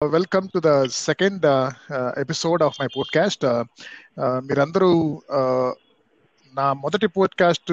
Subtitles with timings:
[0.00, 1.44] Welcome to the second
[2.18, 3.44] episode of my podcast
[4.44, 4.90] మీరందరూ
[5.38, 5.70] uh,
[6.54, 7.72] నా మొదటి పోడ్కాస్ట్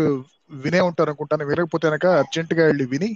[0.63, 1.45] వినే ఉంటారు అనుకుంటాను.
[1.45, 3.09] వినకపోతే కనుక అర్జెంటుగా వెళ్ళి విని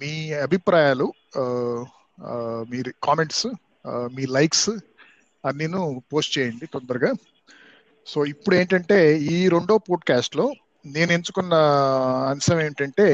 [0.00, 1.06] మీ అభిప్రాయాలు
[2.70, 3.46] మీ కామెంట్స్
[4.16, 4.70] మీ లైక్స్
[5.44, 5.82] అన్నీను
[6.12, 7.12] పోస్ట్ చేయండి తొందరగా.
[8.06, 8.98] సో ఇప్పుడు ఏంటంటే
[9.34, 10.48] ఈ రెండో పోడ్కాస్ట్లో
[10.86, 11.54] నేను ఎంచుకున్న
[12.32, 13.06] అంశం ఏంటంటే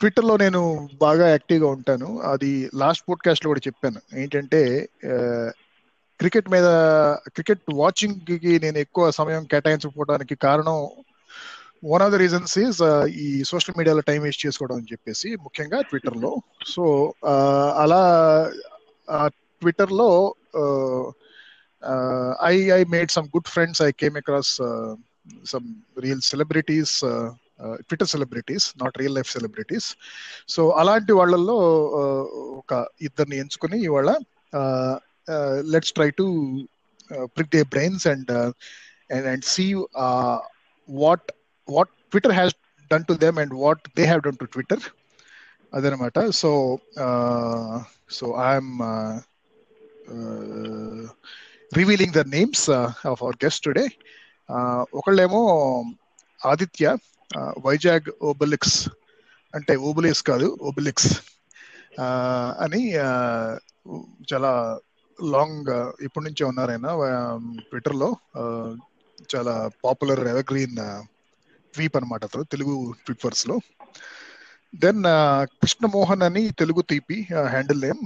[0.00, 2.20] ట్విట్టర్లో నేను బాగా యాక్టివ్గా ఉంటాను.
[2.20, 4.00] అది లాస్ట్ పోడ్కాస్ట్లో కూడా చెప్పాను.
[4.18, 4.88] ఏంటంటే
[6.20, 6.66] క్రికెట్ మీద
[7.28, 10.88] క్రికెట్ వాచింగ్కి నేను ఎక్కువ సమయం కేటాయించకపోవడానికి కారణం
[11.84, 16.32] one of the reasons is ఈ సోషల్ మీడియాలో టైం వేస్ట్ చేసుకోవడం అని చెప్పేసి ముఖ్యంగా ట్విట్టర్లో
[16.66, 17.14] సో
[17.78, 18.02] అలా
[19.62, 20.10] ట్విట్టర్లో
[22.44, 24.54] I I made some good friends I came across
[25.46, 25.68] some
[26.00, 26.96] real celebrities
[27.88, 29.88] Twitter celebrities not real life celebrities
[30.54, 31.56] so అలాంటి వాళ్ళల్లో
[32.60, 34.10] ఒక ఇద్దరిని ఎంచుకుని ఇవాళ
[35.72, 36.26] let's try to
[37.36, 38.30] pick their brains and
[39.32, 39.66] and see
[40.88, 41.28] what
[41.68, 42.54] what Twitter has
[42.90, 44.84] done to them and what they have done to Twitter
[45.72, 46.18] అదనమాట.
[46.40, 46.50] So
[48.10, 48.72] so I'm
[51.72, 52.64] revealing the names
[53.10, 53.84] of our guest today
[54.98, 55.40] ఒకళ్ళేమో
[56.40, 56.86] ఆదిత్య
[57.58, 58.78] వైజాగ్ ఓబలిక్స్
[59.54, 61.10] అంటే ఓబలిక్స్ కాదు ఓబిలిక్స్
[62.60, 62.82] అని
[64.32, 64.52] చాలా
[65.18, 65.70] long
[66.02, 66.88] ఇప్పటి నుంచే ఉన్నారు ఆయన.
[67.68, 68.08] ట్విట్టర్లో
[69.34, 70.46] చాలా పాపులర్ ఎవర్
[71.74, 73.56] ట్వీప్ అనమాట అతను తెలుగు ట్విట్టర్స్లో
[74.74, 75.02] దెన్
[75.60, 77.16] కృష్ణమోహన్ అని తెలుగు తీపి
[77.48, 78.02] హ్యాండిల్ నేమ్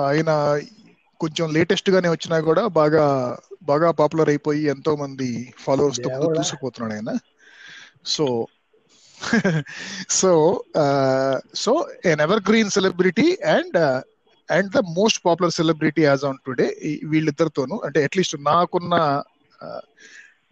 [0.00, 0.30] ఆయన
[1.20, 3.04] కొంచెం లేటెస్ట్ గానే వచ్చినా కూడా బాగా
[3.70, 5.30] బాగా పాపులర్ అయిపోయి ఎంతో మంది
[5.64, 7.12] ఫాలోవర్స్తో దూసుకుపోతున్నాడు ఆయన.
[8.14, 8.26] So
[10.20, 10.30] so
[11.64, 11.72] so
[12.10, 13.78] an evergreen celebrity and
[14.48, 16.66] and the most popular celebrity as on today
[17.12, 18.94] వీళ్ళిద్దరితోనూ అంటే అట్లీస్ట్ నాకున్న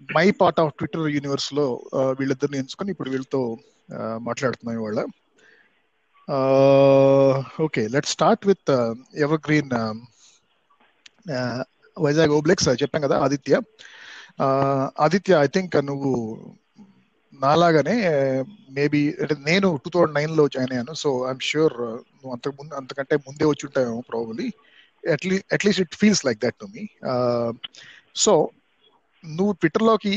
[0.09, 1.67] మై పార్ట్ ఆఫ్ ట్విట్టర్ యూనివర్స్లో
[2.21, 3.43] వీళ్ళిద్దరిని ఎంచుకొని ఇప్పుడు వీళ్ళతో
[4.29, 5.01] మాట్లాడుతున్నాం ఇవాళ.
[7.65, 8.73] Okay let start with
[9.47, 9.73] evergreen
[11.97, 13.55] Vizag ఓబ్లెక్స్ చెప్పాం కదా ఆదిత్య.
[15.05, 16.13] ఆదిత్య ఐ థింక్ నువ్వు
[17.33, 17.95] నాలాగానే
[18.77, 21.75] మేబీ అంటే నేను టూ థౌజండ్ నైన్లో జాయిన్ అయ్యాను సో ఐఎమ్ ష్యూర్
[22.13, 24.47] నువ్వు అంతకు ముందు అంతకంటే ముందే వచ్చి ఉంటావేమో probably
[25.05, 26.85] at at least it feels like that to me
[28.17, 28.35] so
[29.25, 30.15] నువ్వు ట్విట్టర్లోకి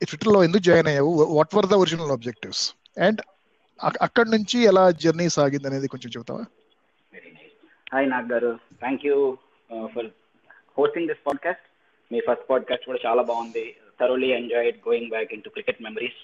[0.00, 1.10] ట్విట్టర్లో ఎందుకు జాయిన్ అయ్యావు?
[1.36, 2.64] What were the original objectives
[3.06, 3.20] and
[4.06, 6.44] అక్కడ నుంచి ఎలా జర్నీ సాగింది అనేది కొంచెం చెబుతావా?
[7.92, 8.50] Hi Nag garu
[8.80, 9.16] thank you
[9.94, 10.08] for
[10.78, 11.66] hosting this podcast
[12.10, 13.64] me first podcast కూడా చాలా బాగుంది.
[14.00, 16.20] Thoroughly enjoyed going back into cricket memories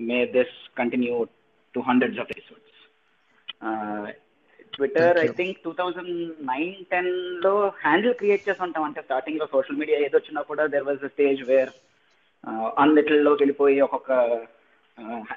[0.00, 1.16] may this continue
[1.74, 2.72] to hundreds of episodes
[4.74, 6.10] Twitter I think two thousand
[6.46, 11.04] nine టెన్లో handle create చేసి ఉంటాం అంటే స్టార్టింగ్లో social media ఏది వచ్చినా కూడా there was
[11.04, 11.72] a stage where
[12.78, 14.12] అన్నిటిలోకి వెళ్ళిపోయి ఒక్కొక్క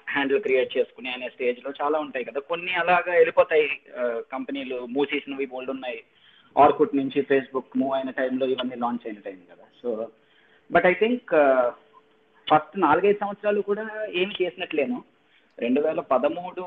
[0.10, 2.40] హ్యాండిల్ క్రియేట్ చేసుకుని అనే స్టేజ్లో చాలా ఉంటాయి కదా.
[2.40, 3.68] కొన్ని అలాగా వెళ్ళిపోతాయి
[4.32, 6.04] కంపెనీలు మూసేసినవి బోల్డ్ ఉన్నాయి.
[6.56, 9.66] ఆర్కుట్ నుంచి ఫేస్బుక్ మూవ్ అయిన టైంలో ఇవన్నీ లాంచ్ అయిన టైం కదా.
[9.82, 9.90] So
[10.70, 11.32] but I think
[12.48, 13.86] first నాలుగైదు సంవత్సరాలు కూడా
[14.22, 15.00] ఏమి చేసినట్లేను.
[15.58, 16.66] రెండు వేల పదమూడు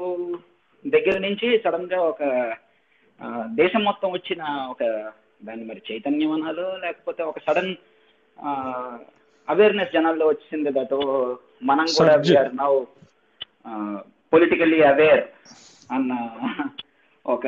[0.84, 2.22] దగ్గర నుంచి సడన్గా ఒక
[3.60, 4.82] దేశం మొత్తం వచ్చిన ఒక
[5.46, 7.72] దాన్ని మరి చైతన్యం అనాలో లేకపోతే ఒక సడన్
[9.48, 10.94] అవేర్నెస్ జనాల్లో వచ్చింది దట్
[11.70, 12.72] మనం కూడా వీఆర్ నౌ
[14.32, 15.24] పొలిటికల్లీ అవేర్
[15.90, 16.12] అన్న
[17.24, 17.46] ఒక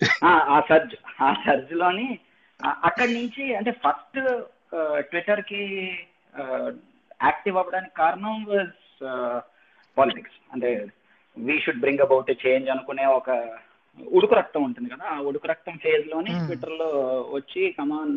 [0.52, 2.08] ఆ సర్జ్ ఆ సర్జ్లోని
[2.86, 4.18] అక్కడి నుంచి అంటే ఫస్ట్
[5.10, 5.62] ట్విట్టర్కి
[7.20, 8.74] యాక్టివ్ అవ్వడానికి కారణం వాజ్
[9.96, 10.38] పాలిటిక్స్.
[10.52, 10.68] అంటే
[11.36, 13.30] we should bring about change అనుకునే ఒక
[13.98, 16.88] ఉడుకు రక్తం ఉంటుంది కదా ఆ ఉడుకు రక్తం ఫేజ్లోని ట్విట్టర్లో
[17.32, 18.14] వచ్చి కమాన్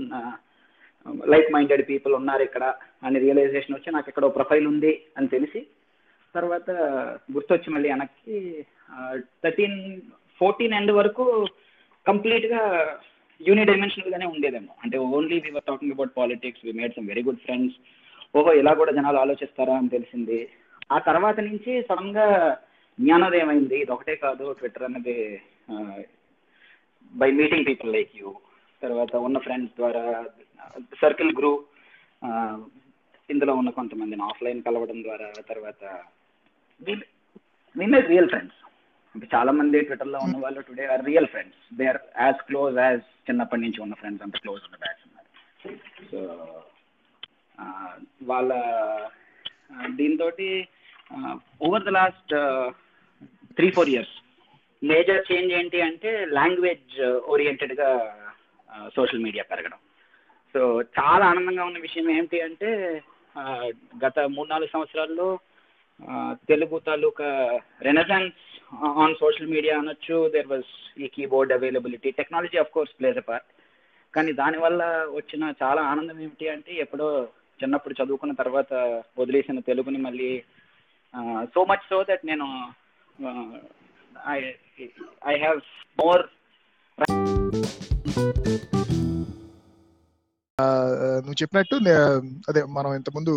[1.25, 2.65] లైక్ మైండెడ్ పీపుల్ ఉన్నారు ఇక్కడ
[3.03, 5.61] అని రియలైజేషన్ వచ్చి నాకు ఇక్కడ ప్రొఫైల్ ఉంది అని తెలిసి
[6.35, 6.69] తర్వాత
[7.35, 8.37] గుర్తొచ్చి మళ్ళీ వెనక్కి
[9.43, 9.77] థర్టీన్
[10.41, 11.25] ఫోర్టీన్ ఎండ్ వరకు
[12.05, 12.61] కంప్లీట్గా
[13.41, 13.63] యూని
[14.13, 14.73] గానే ఉండేదేమో.
[14.83, 17.77] అంటే only we were talking about politics we made some very good friends
[18.37, 20.39] ఓహో ఇలా కూడా జనాలు ఆలోచిస్తారా అని తెలిసింది.
[20.95, 22.27] ఆ తర్వాత నుంచి సడన్గా
[22.99, 25.15] జ్ఞానోదయం అయింది ఇది ఒకటే కాదు ట్విట్టర్ అనేది
[27.13, 28.29] by meeting people like you
[28.81, 30.03] తర్వాత ఉన్న ఫ్రెండ్స్ ద్వారా
[31.01, 31.51] సర్కిల్ గ్రూ
[33.29, 35.83] ఇందులో ఉన్న కొంతమందిని ఆఫ్లైన్ కలవడం ద్వారా తర్వాత
[37.75, 38.59] వి మేడ్ రియల్ ఫ్రెండ్స్
[39.15, 43.03] అంటే చాలా మంది ట్విట్టర్లో ఉన్న వాళ్ళు today are real friends they are as close as
[43.27, 45.29] చిన్నప్పటి నుంచి ఉన్న ఫ్రెండ్స్ అంత క్లోజ్ ఉన్న బ్యాచ్ ఉన్నారు.
[46.11, 46.19] సో
[48.31, 48.51] వాళ్ళ
[49.99, 50.27] దీంతో
[51.67, 52.33] over the last
[53.57, 54.13] three four years
[54.81, 56.93] major change ఏంటి అంటే లాంగ్వేజ్
[57.33, 57.89] ఓరియంటెడ్గా
[58.95, 59.79] సోషల్ మీడియా పెరగడం.
[60.55, 60.61] సో
[60.97, 62.69] చాలా ఆనందంగా ఉన్న విషయం ఏంటి అంటే
[64.03, 65.27] గత మూడు నాలుగు సంవత్సరాల్లో
[66.51, 67.29] తెలుగు తాలూకా
[67.87, 68.43] రెనసాన్స్
[69.03, 73.49] ఆన్ సోషల్ మీడియా అనొచ్చు దేర్ వాజ్ ఈ keyboard availability technology of course plays a part
[74.13, 74.83] కానీ దానివల్ల
[75.15, 77.07] వచ్చిన చాలా ఆనందం ఏమిటి అంటే ఎప్పుడో
[77.63, 78.73] చిన్నప్పుడు చదువుకున్న తర్వాత
[79.19, 80.31] వదిలేసిన తెలుగుని మళ్ళీ
[81.55, 82.47] సో మచ్ సో దట్ నేను
[84.29, 84.39] ఐ
[85.27, 85.61] ఐ హ్యావ్
[85.99, 86.23] మోర్
[91.17, 91.75] నువ్వు చెప్పినట్టు
[92.49, 93.33] అదే మనం ఇంతకుముందు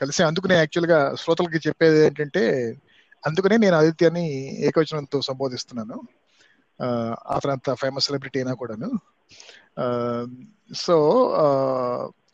[0.00, 2.42] కలిసి అందుకనే యాక్చువల్గా శ్రోతలకి చెప్పేది ఏంటంటే
[3.26, 4.24] అందుకనే నేను ఆదిత్యాన్ని
[4.66, 5.96] ఏకవచనంతో సంబోధిస్తున్నాను.
[7.34, 8.90] అతను అంత ఫేమస్ సెలబ్రిటీ అయినా కూడాను.
[10.74, 10.96] సో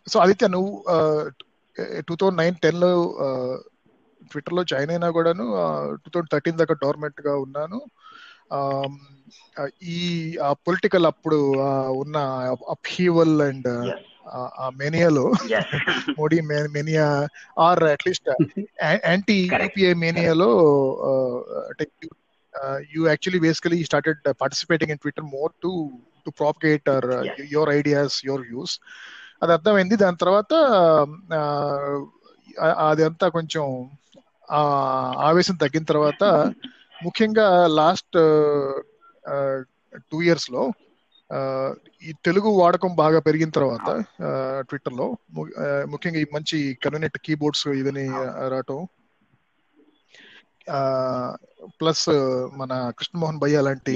[0.07, 0.73] సో ఆదిత్య నువ్వు
[2.09, 2.91] టూ థౌజండ్ నైన్ టెన్లో
[4.31, 5.45] ట్విట్టర్లో జాయిన్ అయినా కూడాను
[6.03, 7.79] టూ థౌజండ్ థర్టీన్ దాకా డోర్మెంట్గా ఉన్నాను.
[9.83, 10.01] ఈ
[10.67, 11.39] పొలిటికల్ అప్పుడు
[12.03, 12.17] ఉన్న
[12.69, 13.69] అప్హీవల్ అండ్
[14.57, 15.25] ఆ మెనియాలో.
[16.19, 16.39] Modi
[16.77, 17.07] mania
[17.67, 18.29] or at least
[19.05, 19.39] anti.
[19.55, 20.51] UPI మెనియాలో
[22.95, 25.73] you actually basically started participating in Twitter more to
[26.27, 27.09] to propagate or.
[27.55, 28.75] Your ideas your views
[29.43, 30.53] అది అర్థమైంది దాని తర్వాత
[32.87, 33.65] అది అంతా కొంచెం
[35.29, 36.23] ఆవేశం తగ్గిన తర్వాత
[37.07, 37.47] ముఖ్యంగా
[37.79, 38.17] లాస్ట్
[40.11, 40.63] టూ ఇయర్స్లో
[42.03, 43.89] ఈ తెలుగు వాడకం బాగా పెరిగిన తర్వాత
[44.69, 45.07] ట్విట్టర్లో
[45.93, 48.07] ముఖ్యంగా ఈ మంచి కన్వీనెంట్ కీబోర్డ్స్ ఇవన్నీ
[48.53, 48.81] రావటం.
[51.81, 52.07] ప్లస్
[52.57, 53.95] మన కృష్ణమోహన్ భయ్య లాంటి.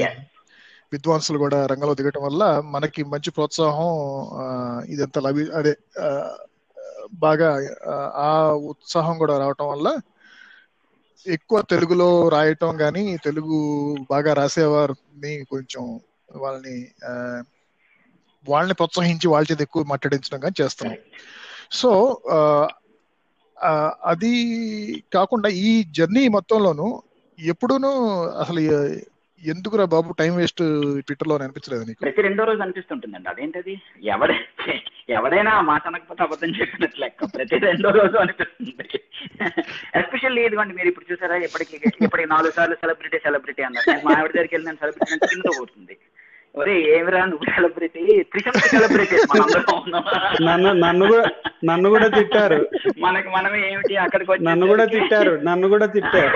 [0.92, 3.90] విద్వాంసులు కూడా రంగంలో దిగటం వల్ల మనకి మంచి ప్రోత్సాహం
[4.88, 5.72] ఇదంతా లభి అదే
[7.22, 7.48] బాగా
[7.90, 7.94] ఆ,
[8.24, 8.30] ఆ
[8.72, 9.88] ఉత్సాహం కూడా రావటం వల్ల
[11.26, 13.56] ఎక్కువ తెలుగులో రాయటం కానీ తెలుగు
[14.10, 15.84] బాగా రాసేవారిని కొంచెం
[16.42, 16.76] వాళ్ళని
[18.44, 20.98] వాళ్ళని ప్రోత్సహించి వాళ్ళ చేత ఎక్కువ మాట్లాడించడం కానీ చేస్తున్నాం.
[21.80, 21.90] సో
[24.12, 24.32] అది
[25.14, 26.88] కాకుండా ఈ జర్నీ మొత్తంలోనూ
[27.38, 27.90] ఎప్పుడూనూ
[28.42, 28.60] అసలు
[29.42, 30.62] ఎందుకురా బాబు టైం వేస్ట్
[31.06, 32.00] ట్విట్టర్లో అనిపించలేదు నీకు?
[32.04, 33.28] ప్రతి రెండో రోజు అనిపిస్తుంటుందండి.
[33.32, 33.74] అదేంటది?
[34.14, 34.30] ఎవడ
[35.18, 37.30] ఎవరైనా ఆ మాట అనకపోతే అబద్ధం చెప్పినట్లు లెక్క.
[37.36, 39.00] ప్రతి రెండో రోజు అనిపిస్తుంది.
[40.00, 43.88] ఎస్పెషల్లీ ఇదిగోండి మీరు ఇప్పుడు చూసారా ఇప్పటికి ఇప్పటికి నాలుగు సార్లు సెలబ్రిటీ సెలబ్రిటీ అన్నారు.
[43.90, 45.96] నేను మా ఆవిడ దగ్గరికి వెళ్ళి నేను సెలబ్రిటీ అంటే కింద పోతుంది.
[46.55, 50.05] ఒరే ఏమిరా నువ్వు సెలబ్రిటీ త్రిశంకు సెలబ్రిటీ మనందరం ఉన్నాం.
[50.49, 51.26] నన్ను నన్ను కూడా
[51.69, 52.58] నన్ను కూడా తిట్టారు.
[53.05, 53.94] మనకి మనమే ఏమిటి?
[54.05, 56.35] అక్కడికి వచ్చి నన్ను కూడా తిట్టారు నన్ను కూడా తిట్టారు.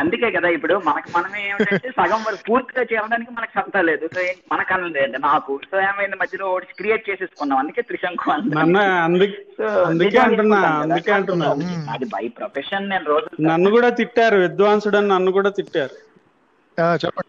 [0.00, 4.04] అందుకే కదా ఇప్పుడు మనకు మనమే ఏమిటంటే సగం వరకు పూర్తిగా చేయడానికి మనకు సత్తా లేదు.
[4.14, 4.20] సో
[4.52, 6.16] మనకు అన్నది అంటే నాకు సో ఏమైంది?
[6.20, 7.58] మధ్యలో ఒకటి క్రియేట్ చేసేసుకున్నాం.
[7.62, 8.74] అందుకే త్రిశంకు అంటున్నా.
[11.94, 14.38] అది బై ప్రొఫెషన్ నేను రోజు నన్ను కూడా తిట్టారు.
[14.46, 15.96] విద్వాంసుడు అని నన్ను కూడా తిట్టారు.
[16.78, 17.28] చెప్పండి.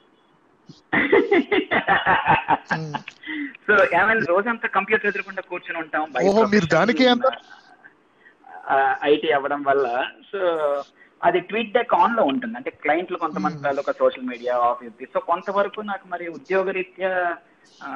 [3.66, 7.16] సో ఏమైనా రోజంతా కంప్యూటర్ ఎదురకుండా కూర్చుని ఉంటాం ఓహో, మీరు దానికే
[9.04, 10.10] ఐటీ అవ్వడం వల్ల.
[10.32, 10.38] సో
[11.22, 12.58] అది ట్వీట్ డెక్ ఆన్లో ఉంటుంది.
[12.58, 15.14] అంటే క్లయింట్లు కొంతమంది తాలూకా సోషల్ మీడియా ఆఫీస్.
[15.14, 17.38] సో కొంతవరకు నాకు మరి ఉద్యోగరీత్యా
[17.82, 17.88] ఆ,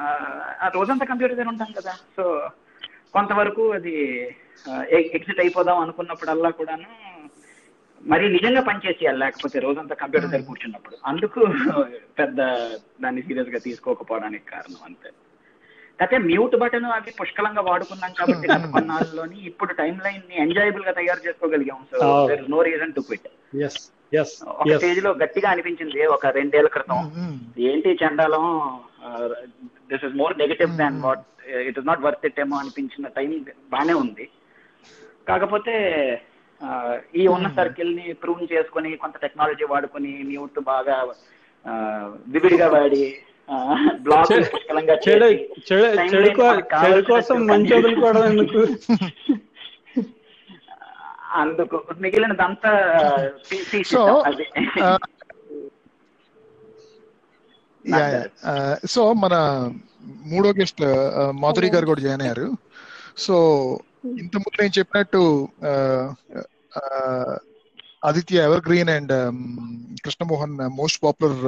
[0.62, 1.92] ఆ రోజంతా కంప్యూటర్ దగ్గర ఉంటాం కదా.
[2.16, 2.50] సో
[3.12, 4.22] కొంతవరకు అది
[5.10, 6.84] ఎగ్జిట్ అయిపోదాం అనుకున్నప్పుడల్లా కూడాను
[8.06, 10.96] మరి నిజంగా పనిచేసేయాలి లేకపోతే రోజంతా కంప్యూటర్ దగ్గర కూర్చున్నప్పుడు.
[11.04, 11.40] అందుకు
[12.20, 12.38] పెద్ద
[13.02, 15.08] దాన్ని సీరియస్గా తీసుకోకపోవడానికి కారణం అంతే.
[15.98, 21.80] అయితే మ్యూట్ బటన్ అవి పుష్కలంగా వాడుకున్నాం కాబట్టి గత కొన్నాళ్ళలోని ఇప్పుడు టైం లైన్ని ఎంజాయబుల్గా తయారు చేసుకోగలిగాం
[21.92, 21.98] so.
[22.30, 23.28] There no reason to quit
[24.54, 27.00] ఒక స్టేజ్లో గట్టిగా అనిపించింది ఒక రెండేళ్ళ క్రితం.
[27.68, 28.44] ఏంటి చండాలం?
[29.90, 31.24] This is more negative than what
[31.68, 33.32] it is not worth it ఏమో అనిపించిన టైం
[33.70, 34.26] బానే ఉంది.
[35.26, 35.74] కాకపోతే
[37.14, 40.96] ఈ ఉన్న సర్కిల్ని ప్రూవ్ చేసుకొని కొంత టెక్నాలజీ వాడుకొని మ్యూట్ బాగా
[42.26, 43.04] వివిడిగా వాడి
[44.52, 45.28] పుష్కలంగా చెడు
[47.08, 48.60] కోసం మంచి వదులుకోవడం ఎందుకు?
[51.36, 51.76] అందుకు.
[52.00, 52.70] మిగిలినదంతా
[53.84, 54.02] సో
[58.86, 59.34] సో మన
[60.26, 60.82] మూడో గెస్ట్
[61.40, 62.46] మాధురి గారు కూడా జాయిన్ అయ్యారు.
[63.16, 63.36] సో
[64.20, 65.48] ఇంత ముందు నేను చెప్పినట్టు
[68.04, 69.12] Aditya evergreen and
[70.04, 71.40] Krishnamohan most popular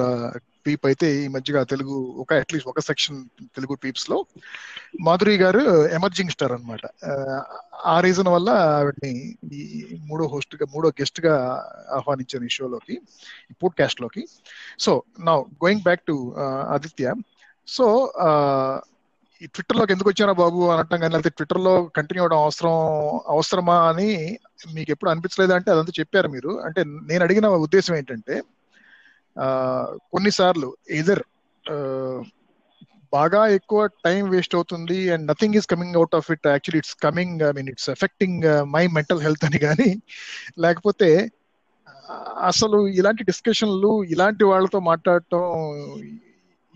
[0.66, 3.24] peep అయితే ఈ మధ్యగా తెలుగు ఒక అట్లీస్ట్ ఒక సెక్షన్
[3.54, 4.26] తెలుగు పీప్స్లో
[5.00, 6.80] మాధురి గారు ఎమర్జింగ్ స్టార్ అనమాట
[7.84, 9.12] ఆ రీజన్ వల్ల ఆవిడని
[9.52, 11.34] ఈ మూడో హోస్ట్గా మూడో గెస్ట్గా
[11.92, 12.92] ఆహ్వానించాను ఈ షోలోకి
[13.50, 14.24] ఈ పోడ్కాస్ట్లోకి
[14.78, 16.34] సో నా going back to
[16.68, 17.14] Aditya.
[17.68, 18.12] So
[19.42, 22.76] ఈ ట్విట్టర్లోకి ఎందుకు వచ్చారా బాబు అనటం కానీ లేకపోతే ట్విట్టర్లో కంటిన్యూ అవడం అవసరం
[23.34, 24.08] అవసరమా అని
[24.70, 26.52] మీకు ఎప్పుడు అనిపించలేదా అంటే అదంతా చెప్పారు మీరు.
[26.66, 26.80] అంటే
[27.10, 28.36] నేను అడిగిన ఉద్దేశం ఏంటంటే
[30.12, 30.68] కొన్నిసార్లు
[30.98, 31.22] ఎదర్
[33.12, 37.42] బాగా ఎక్కువ టైం వేస్ట్ అవుతుంది and nothing is coming out of it actually it's coming
[37.42, 38.42] I mean it's affecting
[38.74, 39.90] my mental health అని కానీ
[40.64, 41.08] లేకపోతే
[42.50, 45.42] అసలు ఇలాంటి డిస్కషన్లు ఇలాంటి వాళ్ళతో మాట్లాడటం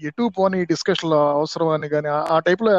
[0.01, 2.71] ఎటు పోని డిస్కషన్లు అవసరం అని కానీ ఆ టైప్లో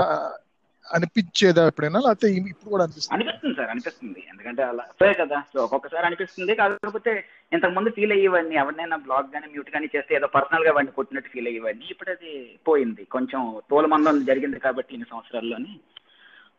[0.94, 2.00] అనిపించేదా ఎప్పుడైనా?
[2.00, 3.24] లేకపోతే ఇప్పుడు కూడా అనిపిస్తుంది?
[3.24, 4.24] అనిపిస్తుంది సార్ అనిపిస్తుంది.
[4.30, 5.44] ఎందుకంటే అలా సరే కదా.
[5.54, 6.56] సో ఒక్కొక్కసారి అనిపిస్తుంది.
[6.56, 8.56] కాకపోతే ఇంతకు ముందు ఫీల్ అయ్యేవాడిని.
[8.56, 11.86] ఎవరినైనా బ్లాగ్ కానీ మ్యూట్ కానీ చేస్తే ఏదో పర్సనల్గా వాడిని కొట్టినట్టు ఫీల్ అయ్యేవాడిని.
[11.90, 13.06] ఇప్పుడు అది పోయింది.
[13.06, 15.80] కొంచెం తోలమందం జరిగింది కాబట్టి ఇన్ని సంవత్సరాల్లోని.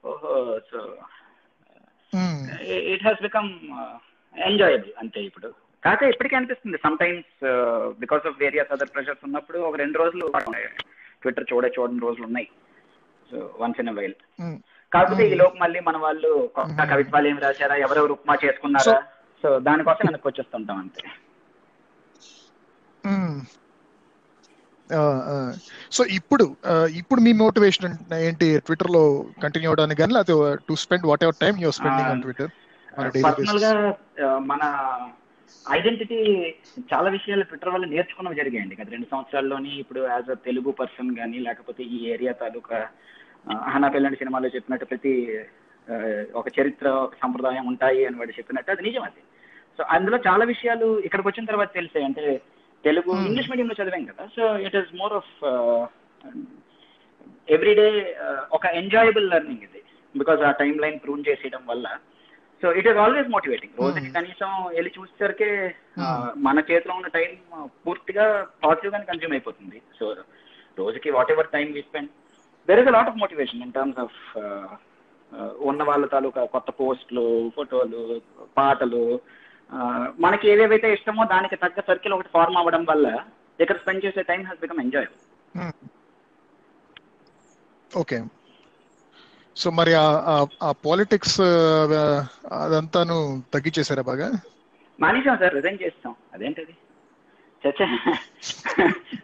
[0.04, 0.96] ఓహో so.
[2.73, 3.52] It has become
[4.38, 5.63] enjoyable అంతే ఇప్పుడు.
[5.84, 6.78] కాకపోతే ఇప్పటికీ అనిపిస్తుంది.
[6.98, 7.32] Sometimes
[7.98, 10.26] because of various other pressures ఉన్నప్పుడు ఒక రెండు రోజులు
[11.22, 12.48] ట్విట్టర్ చూడే చూడని రోజులు ఉన్నాయి.
[13.30, 14.16] So once in while.
[14.92, 16.90] కాకపోతే ఈ లోపు మళ్ళీ మన వాళ్ళు కొత్త మ్మ్.
[16.90, 17.76] కవిత్వాలు ఏమి రాశారా?
[17.76, 18.96] ఎవరెవరు ఉప్మా చేసుకున్నారా?
[19.44, 21.02] సో దానికోసం వెనక్కి వచ్చేస్తుంటాం అంతే.
[23.04, 23.34] మ్మ్.
[24.90, 25.00] ఆ,
[25.30, 25.36] ఆ.
[25.92, 27.86] సో ఇప్పుడు ఆ, ఇప్పుడు మీ మోటివేషన్
[28.20, 28.58] ఏంటి?
[28.58, 29.02] ట్విట్టర్లో
[29.42, 30.34] కంటిన్యూ అవడానికి కానీ లేకపోతే
[30.68, 32.50] to spend whatever time your spending on Twitter
[33.24, 33.70] పర్సనల్గా
[34.42, 34.62] మన
[35.70, 36.54] ఐడెంటిటీ
[36.94, 38.76] చాలా విషయాలు ట్విట్టర్ వల్ల నిర్చుకున్నవి జరిగాయండి.
[38.82, 42.88] గత రెండు సంవత్సరాల్లోని ఇప్పుడు యాజ్ అ తెలుగు పర్సన్ కానీ లేకపోతే ఈ ఏరియా తాలూకా
[43.88, 45.40] పెళ్ళంటి సినిమాలో చెప్పినట్టు ప్రతి
[46.34, 49.23] ఒక చరిత్ర ఒక సంప్రదాయం ఉంటాయి అని వాడు చెప్పినట్టు అది నిజం అది.
[49.78, 52.04] సో అందులో చాలా విషయాలు ఇక్కడికి వచ్చిన తర్వాత తెలిసాయి.
[52.04, 52.40] అంటే
[52.84, 53.26] తెలుగు Hmm.
[53.26, 54.26] ఇంగ్లీష్ మీడియంలో చదివాం కదా.
[54.26, 55.32] So it is more of
[57.50, 58.16] everyday
[58.52, 59.82] ఒక ఎంజాయబుల్ లెర్నింగ్ ఇది.
[60.18, 61.99] బికాస్ ఆ టైం లైన్ ప్రూవ్ చేసేయడం వల్ల
[62.64, 64.11] so it is always motivating రోజుకి.
[64.16, 65.50] కనీసం వెళ్ళి చూసేసరికి
[65.99, 66.23] Hmm.
[66.47, 67.30] మన చేతిలో ఉన్న టైం
[67.87, 68.25] పూర్తిగా
[68.64, 69.78] పాజిటివ్ గానే కన్జ్యూమ్ అయిపోతుంది.
[69.99, 70.04] సో
[70.78, 72.12] రోజుకి whatever time we spend
[72.68, 74.18] there is a lot of motivation in terms of
[75.68, 77.25] ఉన్న వాళ్ళ తాలూకా కొత్త పోస్టులు
[77.56, 78.00] ఫోటోలు
[78.59, 79.04] పాటలు
[80.25, 83.06] మనకి ఏవేవైతే ఇష్టమో దానికి తగ్గ సర్కిల్ ఒకటి ఫార్మ్ అవ్వడం వల్ల
[83.59, 85.09] ఇక్కడ స్పెండ్ చేసే time has become enjoy
[87.90, 88.18] okay
[89.56, 91.40] so మరి ఆ పాలిటిక్స్
[92.52, 94.32] అదంతాను తగ్గించేశారా బాగా?
[95.00, 96.14] మానేసాం సార్ రిజైన్ చేస్తాం.
[96.34, 96.76] అదేంటది?
[97.68, 97.87] చచ్చా.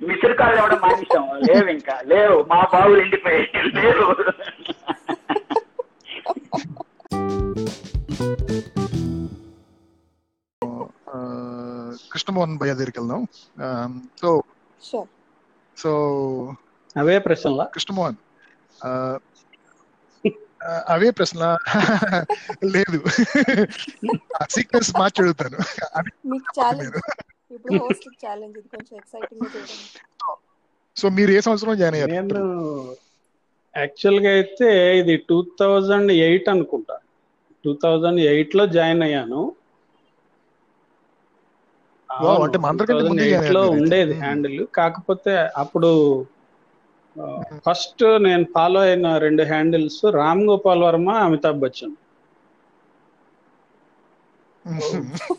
[0.03, 2.01] మిస్డ్ కాల్ ఇవ్వడం మానేసాం లేవు ఇంకా.
[2.01, 2.43] లేవు.
[2.43, 4.17] మా బావులు ఎండిపోయి లేవు.
[11.15, 14.03] ఆ, కృష్ణమోహన్ భయ్య దగ్గరికి వెళ్దాం.
[14.21, 14.43] సో
[15.77, 15.91] సో
[16.97, 17.65] అవే ప్రశ్నలా?
[17.65, 18.15] కృష్ణమోహన్
[20.89, 21.43] అవే ప్రశ్న
[22.65, 22.99] లేదు.
[24.51, 25.59] సీక్వెన్స్ మార్చి అడుగుతాను
[30.97, 32.13] సో మీరు ఏ సంవత్సరం జాయిన్ అయ్యారు?
[32.13, 32.41] నేను
[33.77, 36.97] యాక్చువల్గా అయితే ఇది టూ థౌజండ్ ఎయిట్ అనుకుంటా.
[37.65, 39.43] టూ థౌజండ్ ఎయిట్లో జాయిన్ అయ్యాను.
[42.45, 43.71] అంటే మా అందరికంటే ముందే join 2008 లో.
[43.71, 44.15] ఉండేది.
[44.15, 44.67] హ్యాండిల్.
[44.75, 45.91] కాకపోతే అప్పుడు
[47.67, 51.95] ఫస్ట్ నేను ఫాలో అయిన రెండు హ్యాండిల్స్ రామ్ గోపాల్ వర్మ అమితాబ్ బచ్చన్.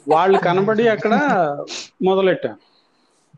[0.10, 1.14] వాళ్ళు కనబడి అక్కడ
[2.04, 2.58] మొదలెట్టాను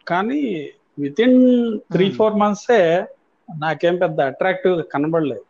[0.07, 2.11] కానీ విత్ ఇన్ త్రీ.
[2.11, 3.05] ఫోర్ మంత్సే
[3.55, 5.45] నాకేం పెద్ద అట్రాక్టివ్ కనబడలేదు.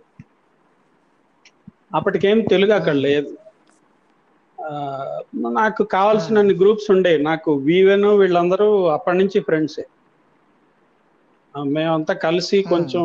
[1.94, 3.36] అప్పటికేం తెలుగు అక్కడ లేదు.
[5.56, 9.84] నాకు కావాల్సిన గ్రూప్స్ ఉండే నాకు వీవెన్ వీళ్ళందరూ అప్పటి నుంచి ఫ్రెండ్సే
[11.70, 13.04] మేమంతా కలిసి కొంచెం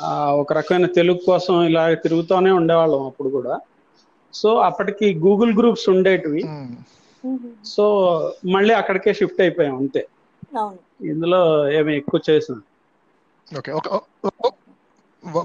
[0.00, 3.54] ఆ, ఒక రకమైన తెలుగు కోసం ఇలా తిరుగుతూనే ఉండేవాళ్ళం అప్పుడు కూడా.
[4.34, 6.42] సో అప్పటికి గూగుల్ గ్రూప్స్ ఉండేటివి.
[7.64, 7.84] సో
[8.46, 10.02] మళ్ళీ అక్కడికే షిఫ్ట్ అయిపోయాం అంతే.
[10.58, 10.78] అవును.
[11.06, 11.40] ఇందులో
[11.70, 12.60] ఏమి ఎక్కువ చేసాం
[13.56, 13.88] ఓకే ఒక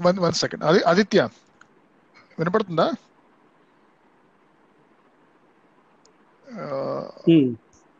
[0.04, 1.20] వన్ వన్ సెకండ్ అది ఆదిత్య
[2.38, 2.86] వినపడుతుందా?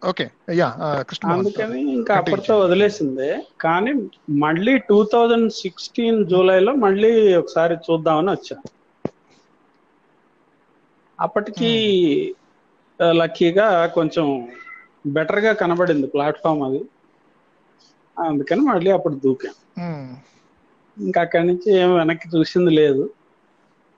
[0.02, 0.68] ఓకే యా
[1.02, 3.30] కృష్ణ అందుకని ఇంకా అప్పటితో వదిలేసిందే.
[3.60, 3.92] కానీ
[4.44, 8.58] మళ్ళీ టూ థౌజండ్ సిక్స్టీన్ జూలైలో మళ్ళీ ఒకసారి చూద్దామని వచ్చా.
[11.18, 11.70] అప్పటికి
[13.18, 14.26] లక్కీగా కొంచెం
[15.10, 16.80] బెటర్గా కనబడింది ప్లాట్ఫామ్ అది.
[18.16, 19.54] అందుకని మళ్ళీ అప్పుడు దూకాం.
[20.96, 23.04] ఇంకా అక్కడి నుంచి ఏం వెనక్కి చూసింది లేదు.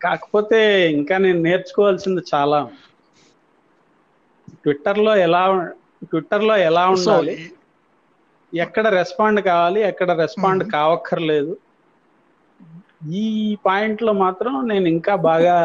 [0.01, 0.61] కాకపోతే
[0.97, 2.61] ఇంకా నేను నేర్చుకోవాల్సింది చాలా.
[4.63, 5.43] ట్విట్టర్లో ఎలా
[6.07, 7.35] ట్విట్టర్లో ఎలా సో ఉండాలి
[8.53, 10.65] ఎక్కడ రెస్పాండ్ కావాలి ఎక్కడ రెస్పాండ్.
[10.73, 11.55] కావక్కర్లేదు
[13.19, 13.25] ఈ
[13.65, 15.57] పాయింట్లో మాత్రం నేను ఇంకా బాగా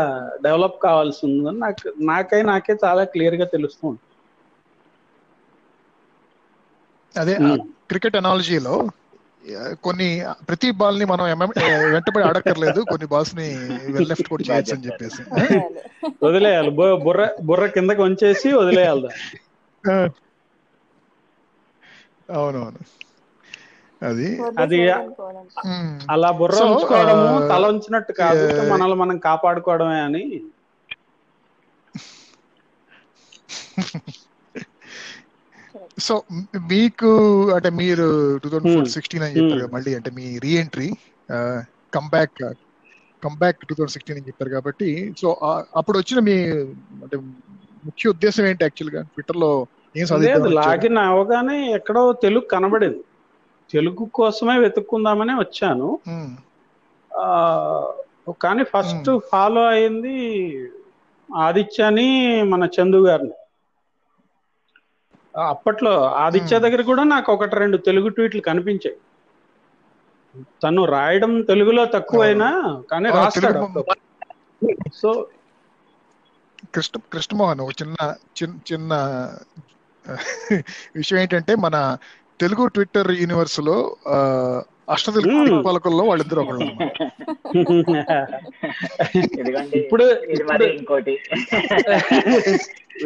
[0.43, 1.77] డెవలప్ కావాల్సి ఉందని నాకు
[2.09, 4.01] నాకై నాకే చాలా క్లియర్గా తెలుస్తుంది
[7.15, 7.35] అదే.
[7.89, 8.75] క్రికెట్ అనాలజీలో
[9.83, 12.81] కొన్ని ప్రతి బాల్ని మనం ఎమ- వెంటబడి ఆడక్కర్లేదు.
[12.81, 13.55] కొన్ని బాల్స్ని
[13.91, 15.24] వెల్ లెఫ్ట్ కూడా చేయొచ్చు అని చెప్పేసి.
[16.25, 16.69] వదిలేయాలి.
[16.69, 19.07] బు- బుర్ర బుర్ర కిందకి వంచేసి వదిలేయాలి.
[22.33, 22.77] అవునవును.
[24.05, 24.41] అది.
[24.60, 24.81] అది-.
[26.12, 28.62] అలా బుర్ర ఉంచుకోవడము తల ఉంచినట్టు కాదు.
[28.71, 30.41] మనల్ని మనం కాపాడుకోవడమే అని.
[35.98, 36.13] సో
[36.71, 37.10] మీకు
[37.55, 38.05] అంటే మీరు
[38.43, 38.91] టూ థౌసండ్ Hmm.
[38.93, 39.63] సిక్స్టీన్ అని చెప్పారు Hmm.
[39.63, 40.89] కదా మళ్ళీ అంటే మీ reentry
[41.93, 42.39] comeback
[43.24, 44.89] comeback two thousand sixteen అని చెప్పారు కాబట్టి
[45.21, 45.27] సో
[45.75, 46.36] అప్పుడు వచ్చిన మీ
[47.03, 47.17] అంటే
[47.83, 49.51] ముఖ్య ఉద్దేశం ఏంటి యాక్చువల్గా ట్విట్టర్లో
[49.95, 50.05] ఏం
[50.57, 53.01] లాగిన్ అవగానే ఎక్కడో తెలుగు కనబడింది
[53.74, 55.89] తెలుగు కోసమే వెతుక్కుందామనే వచ్చాను
[57.12, 57.27] ఆ,
[58.41, 59.21] కానీ ఫస్ట్ Hmm.
[59.31, 60.15] ఫాలో అయింది
[61.29, 62.10] ఆదిత్యని
[62.43, 63.36] మన చందు గారిని
[65.35, 66.55] అప్పట్లో ఆదిత్య.
[66.65, 68.97] దగ్గర కూడా నాకు ఒకటి రెండు తెలుగు ట్వీట్లు కనిపించాయి
[70.63, 72.50] తను రాయడం తెలుగులో తక్కువైనా
[72.91, 73.61] కానీ రాస్తాడు.
[75.01, 75.09] సో
[76.73, 77.97] కృష్ణ కృష్ణమోహన్ ఒక చిన్న
[78.39, 78.93] చిన్న చిన్న
[80.95, 81.75] విషయం ఏంటంటే మన
[82.39, 83.75] తెలుగు ట్విట్టర్ యూనివర్స్లో
[84.93, 85.27] అష్టదిల్.
[85.67, 86.65] పాలకుల్లో వాళ్ళిద్దరు ఒకళ్ళు
[89.79, 91.13] ఇప్పుడు ఇది మరి ఇప్పుడు ఇంకోటి.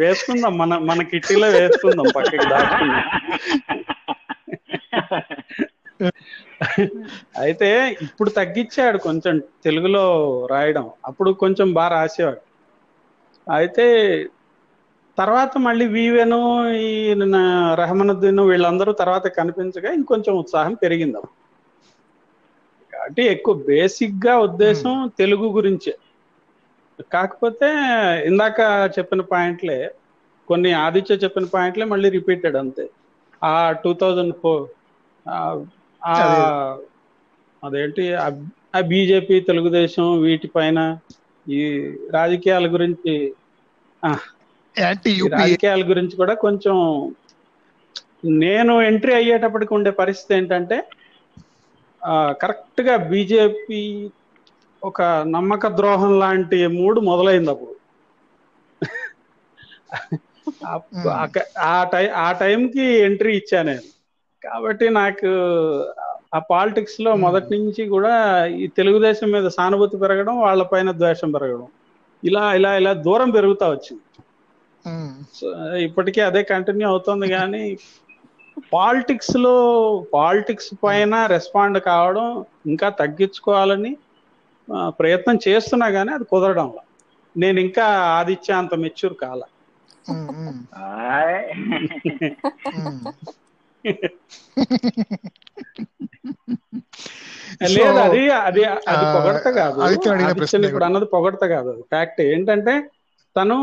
[0.01, 3.04] వేసుకుందాం మన మన కిట్టీలో వేసుకుందాం పక్కకి దాచుకుందాం
[7.44, 7.70] అయితే
[8.06, 10.04] ఇప్పుడు తగ్గించాడు కొంచెం తెలుగులో
[10.54, 12.42] రాయడం అప్పుడు కొంచెం బాగా రాసేవాడు.
[13.48, 13.86] అయితే
[15.18, 16.39] తర్వాత మళ్ళీ వీవెను
[16.88, 16.92] ఈ
[17.82, 21.22] రెహమానుద్దీన్ వీళ్ళందరూ తర్వాత కనిపించగా ఇంకొంచెం ఉత్సాహం పెరిగింది
[23.06, 25.94] కాబట్టి ఎక్కువ బేసిక్గా ఉద్దేశం తెలుగు గురించే.
[27.14, 27.68] కాకపోతే
[28.26, 28.60] ఇందాక
[29.00, 29.78] చెప్పిన పాయింట్లే
[30.48, 32.86] కొన్ని ఆదిత్య చెప్పిన పాయింట్లే మళ్ళీ రిపీటెడ్ అంతే.
[33.44, 34.64] ఆ టూ థౌజండ్ ఫోర్
[36.04, 36.42] అదే.
[37.64, 38.32] అదేంటి ఆ-
[38.82, 40.80] బీజేపీ తెలుగుదేశం వీటిపైన
[41.50, 41.62] ఈ
[42.12, 43.34] రాజకీయాల గురించి
[45.28, 46.76] రాజకీయాల గురించి కూడా కొంచెం
[48.26, 50.78] నేను ఎంట్రీ అయ్యేటప్పటికి ఉండే పరిస్థితి ఏంటంటే
[52.41, 53.82] కరెక్ట్గా బీజేపీ
[54.82, 55.02] ఒక
[55.34, 57.74] నమ్మక ద్రోహం లాంటి మూడు మొదలైంది అప్పుడు.
[61.68, 63.86] ఆ టై ఆ టైంకి ఎంట్రీ ఇచ్చా నేను.
[64.41, 65.30] కాబట్టి నాకు
[66.34, 68.13] ఆ పాలిటిక్స్లో మొదటి నుంచి కూడా
[68.58, 71.68] ఈ తెలుగుదేశం మీద సానుభూతి పెరగడం వాళ్ళపైన ద్వేషం పెరగడం.
[72.24, 74.04] ఇలా ఇలా ఇలా దూరం పెరుగుతా వచ్చింది.
[75.88, 77.63] ఇప్పటికీ అదే కంటిన్యూ అవుతుంది కానీ
[78.74, 79.54] పాలిటిక్స్లో
[80.13, 82.28] పాలిటిక్స్ పైన రెస్పాండ్ కావడం
[82.65, 83.91] ఇంకా తగ్గించుకోవాలని
[85.00, 86.82] ప్రయత్నం చేస్తున్నా కానీ అది కుదరడం లేదు.
[87.36, 87.86] నేను ఇంకా
[88.18, 89.41] ఆదిత్య అంత మెచ్యూర్ కాల.
[97.76, 98.62] లేదు అది అది
[98.94, 99.82] అది పొగడత కాదు
[100.65, 102.74] ఇప్పుడు అన్నది పొగడత కాదు ఫ్యాక్ట్ ఏంటంటే
[103.36, 103.56] తను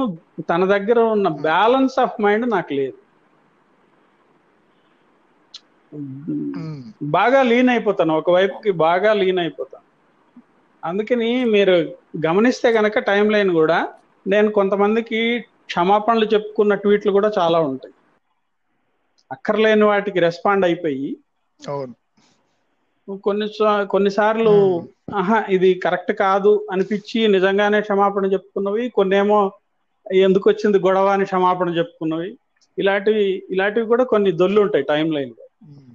[0.50, 2.98] తన దగ్గర ఉన్న బ్యాలెన్స్ ఆఫ్ మైండ్ నాకు లేదు.
[7.12, 8.12] బాగా లీన్ అయిపోతాను.
[8.20, 9.86] ఒకవైపుకి బాగా లీన్ అయిపోతాను.
[10.82, 11.74] అందుకని మీరు
[12.26, 13.78] గమనిస్తే గనక టైం లైన్ కూడా
[14.26, 15.20] నేను కొంతమందికి
[15.66, 17.94] క్షమాపణలు చెప్పుకున్న ట్వీట్లు కూడా చాలా ఉంటాయి.
[19.30, 21.08] అక్కర్లేని వాటికి రెస్పాండ్ అయిపోయి
[23.24, 23.46] కొన్ని
[23.90, 24.54] కొన్నిసార్లు.
[25.14, 29.40] ఆహా ఇది కరెక్ట్ కాదు అనిపించి నిజంగానే క్షమాపణ చెప్పుకున్నవి కొన్నేమో
[30.06, 32.30] ఎందుకు వచ్చింది గొడవ అని క్షమాపణ చెప్పుకున్నవి.
[32.78, 35.92] ఇలాంటివి ఇలాంటివి కూడా కొన్ని దొల్లు ఉంటాయి టైం లైన్లో మ్మ్.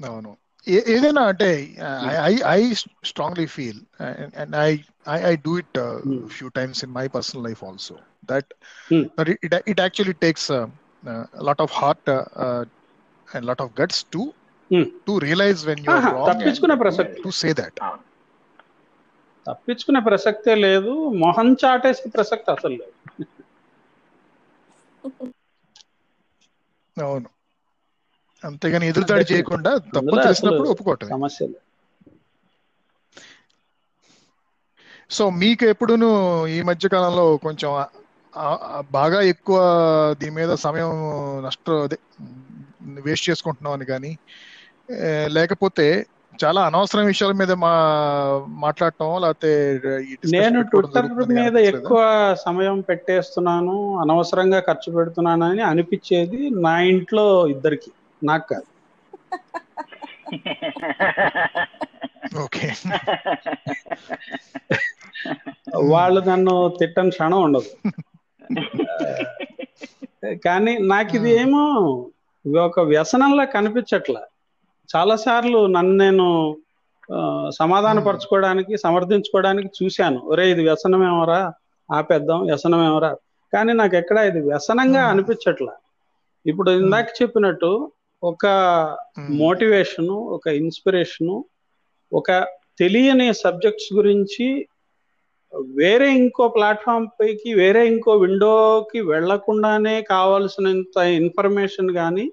[0.00, 1.74] అవును ఏ- ఏదైనా అంటే
[2.22, 2.72] I I
[3.04, 3.80] strongly feel
[4.40, 4.78] and I
[5.08, 6.28] I I do it Hmm.
[6.28, 7.94] Few times in my personal life also
[8.28, 8.54] that
[8.90, 9.04] Hmm.
[9.44, 10.50] It it actually takes
[11.48, 12.08] lot of heart
[13.28, 14.32] and lot of guts to
[14.70, 14.84] Hmm.
[15.06, 17.22] To realise when you ఆహా, తప్పించుకునే ప్రసక్తి.
[17.22, 17.80] To say that
[19.46, 22.92] తప్పించుకునే ప్రసక్తే లేదు మొహం చాటేసే ప్రసక్తి అసలు లేదు.
[26.96, 27.28] అవును.
[28.44, 31.10] అంతేగాని ఎదురుదాడి చేయకుండా తప్పు తెలిసినప్పుడు ఒప్పుకోవటం
[35.10, 36.08] సో మీకు ఎప్పుడును
[36.48, 37.70] ఈ మధ్య కాలంలో కొంచెం
[38.92, 39.58] బాగా ఎక్కువ
[40.20, 40.90] దీని మీద సమయం
[41.44, 41.66] నష్ట
[43.06, 44.12] వేస్ట్ చేసుకుంటున్నాం అని కానీ
[45.36, 45.86] లేకపోతే
[46.38, 47.72] చాలా అనవసరం విషయాల మీద మా
[48.64, 49.50] మాట్లాడటం లేకపోతే
[50.34, 51.54] నేను ట్విట్టర్ మీద?
[51.70, 52.00] ఎక్కువ
[52.44, 57.90] సమయం పెట్టేస్తున్నాను అనవసరంగా ఖర్చు పెడుతున్నాను అని అనిపించేది నా ఇంట్లో ఇద్దరికి.
[58.22, 58.66] నాకు కాదు.
[62.40, 62.72] ఓకే.
[65.90, 67.68] వాళ్ళు నన్ను తిట్టని క్షణం ఉండదు.
[70.44, 71.62] కానీ నాకు ఇది ఏమో
[72.64, 74.18] ఒక వ్యసనంలా కనిపించట్ల.
[74.96, 76.56] చాలా సార్లు నన్ను నేను
[77.12, 80.18] ఆ, సమాధానపరచుకోవడానికి సమర్థించుకోవడానికి చూశాను.
[80.18, 81.52] ఒరే ఇది వ్యసనమేమోరా
[81.90, 83.16] ఆపేద్దాం వ్యసనమేమోరా.
[83.52, 85.06] కానీ నాకు ఎక్కడ ఇది వ్యసనంగా.
[85.06, 85.68] అనిపించట్ల.
[86.46, 87.92] ఇప్పుడు ఇందాక చెప్పినట్టు
[88.26, 88.46] ఒక
[89.18, 91.42] మోటివేషన్ ఒక ఇన్స్పిరేషన్
[92.12, 92.46] ఒక
[92.78, 94.68] తెలియని సబ్జెక్ట్స్ గురించి
[95.74, 102.32] వేరే ఇంకో ప్లాట్ఫామ్ పైకి వేరే ఇంకో విండోకి వెళ్ళకుండానే కావాల్సినంత ఇన్ఫర్మేషన్ కానీ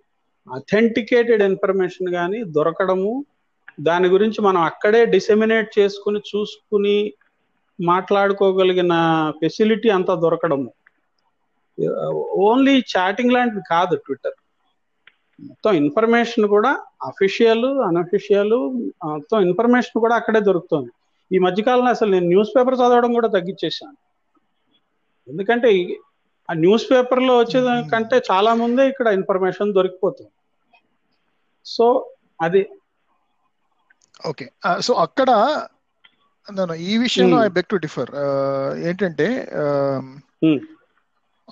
[0.54, 3.26] అథెంటికేటెడ్ ఇన్ఫర్మేషన్ కానీ దొరకడము
[3.80, 7.14] దాని గురించి మనం అక్కడే డిసెమినేట్ చేసుకుని చూసుకుని
[7.82, 8.94] మాట్లాడుకోగలిగిన
[9.42, 10.72] ఫెసిలిటీ అంతా దొరకడము.
[12.48, 14.43] ఓన్లీ చాటింగ్ లాంటిది కాదు ట్విట్టర్.
[15.44, 16.72] మొత్తం ఇన్ఫర్మేషన్ కూడా
[17.04, 18.54] అఫీషియల్ అనఫిషియల్
[19.06, 20.92] మొత్తం ఇన్ఫర్మేషన్ కూడా అక్కడే దొరుకుతుంది.
[21.32, 23.98] ఈ మధ్యకాలంలో అసలు నేను న్యూస్ పేపర్ చదవడం కూడా తగ్గించేసాను
[25.28, 25.70] ఎందుకంటే
[26.52, 30.32] ఆ న్యూస్ పేపర్లో వచ్చేది కంటే చాలా ముందే ఇక్కడ ఇన్ఫర్మేషన్ దొరికిపోతుంది.
[31.66, 31.86] సో
[32.42, 32.70] అది.
[34.28, 34.52] ఓకే.
[34.80, 35.30] సో అక్కడ
[36.78, 37.38] ఈ విషయంలో.
[37.46, 38.12] ఐ బెక్ టు డిఫర్
[38.88, 39.28] ఏంటంటే.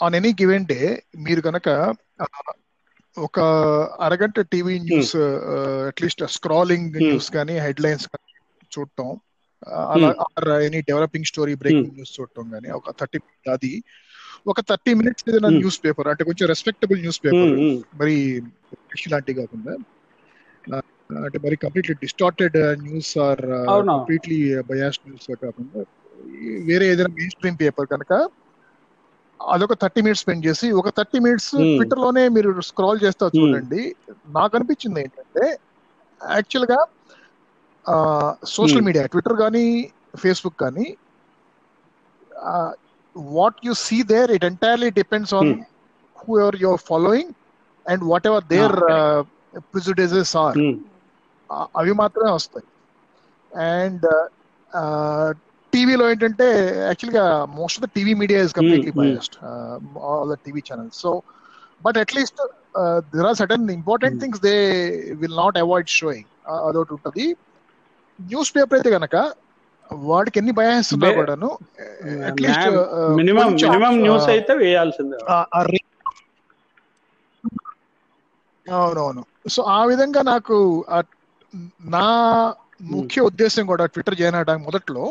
[0.03, 1.69] ఆన్ ఎనీ గివెన్ డే మీరు కనుక
[3.17, 3.39] ఒక
[3.99, 5.15] అరగంట TV news
[5.89, 7.03] at least scrolling Hmm.
[7.03, 8.05] News కానీ హెడ్ లైన్స్
[8.71, 9.09] చూడటం
[9.63, 10.09] uh, అలా
[10.59, 13.73] any developing story breaking news చూడటం కానీ ఒక థర్టీ అది
[14.47, 15.59] ఒక థర్టీ మినిట్స్ ఏదైనా Hmm.
[15.59, 17.51] న్యూస్ పేపర్ అంటే కొంచెం రెస్పెక్టబుల్ న్యూస్ పేపర్
[17.95, 18.15] మరి
[19.09, 19.73] లాంటివి కాకుండా
[21.19, 23.41] అంటే మరి completely distorted news or.
[23.89, 25.79] Completely biased news కాకుండా
[26.69, 28.13] వేరే ఏదైనా మెయిన్ స్ట్రీమ్ పేపర్ కనుక
[29.53, 31.53] అదొక థర్టీ మినిట్స్ స్పెండ్ చేసి ఒక థర్టీ మినిట్స్.
[31.75, 33.81] ట్విట్టర్లోనే మీరు స్క్రాల్ చేస్తా చూడండి
[34.37, 35.45] నాకు అనిపించింది ఏంటంటే
[36.21, 36.79] యాక్చువల్గా
[38.55, 38.85] సోషల్.
[38.87, 39.65] మీడియా ట్విట్టర్ కానీ
[40.23, 40.87] ఫేస్బుక్ కానీ
[43.35, 45.51] what you see there it entirely depends on.
[46.43, 47.31] Whoever your following
[47.85, 48.75] and whatever their
[49.71, 50.59] prejudices are
[51.79, 52.67] అవి మాత్రమే వస్తాయి
[53.51, 54.05] అండ్
[55.73, 56.47] టీవీలో ఏంటంటే
[56.87, 57.25] యాక్చువల్గా
[57.59, 59.11] most of the TV media is completely Hmm, hmm.
[59.11, 59.37] Biased
[60.09, 61.11] all the TV channels so
[61.81, 62.41] but at least
[63.13, 64.23] there are certain important Hmm.
[64.23, 64.55] Things they
[65.21, 66.27] will not avoid showing
[66.67, 67.25] అదొకటి ఉంటుంది.
[68.19, 69.15] News paper అయితే కనుక
[70.07, 71.47] వాడికి ఎన్ని bias ఉన్నా కూడాను
[72.29, 72.67] at least
[73.19, 75.17] minimum minimum news అయితే వేయాల్సిందే.
[78.65, 79.21] అవునవును.
[79.53, 80.57] సో ఆ విధంగా నాకు
[81.95, 82.05] నా
[82.93, 85.03] ముఖ్య ఉద్దేశం కూడా ట్విట్టర్ చేయడానికి మొదట్లో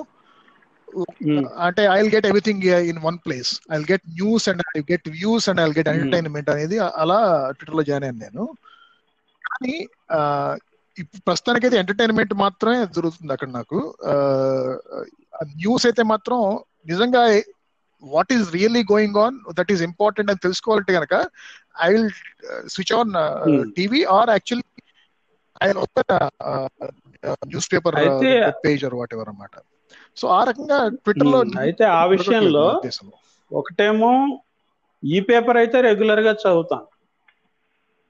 [1.59, 5.09] అంటే I will get everything in one place I will get news and I get
[5.09, 5.89] views and I get.
[5.89, 8.49] Entertainment అనేది అలా ట్విట్టర్లో జాయిన్ అయ్యాను నేను.
[9.45, 9.89] కానీ
[10.99, 13.95] ఇప్పుడు ప్రస్తుతానికైతే ఎంటర్టైన్మెంట్ మాత్రమే జరుగుతుంది అక్కడ నాకు.
[15.57, 17.43] న్యూస్ అయితే మాత్రం నిజంగా
[18.03, 21.31] what is really going on that is important అని తెలుసుకోవాలంటే కనుక
[21.83, 22.11] I will
[22.69, 23.13] switch on.
[23.75, 24.83] TV or actually
[25.63, 26.39] I open
[27.73, 29.51] newspaper అయితే- పేజ్ ఆర్ వాట్ ఎవర్ అన్నమాట.
[30.17, 32.65] సో ఆ రకంగా ట్విట్టర్లో అయితే ఆ విషయంలో.
[33.51, 34.13] ఒకటేమో
[35.03, 36.87] ఈ పేపర్ అయితే రెగ్యులర్గా చదువుతాను.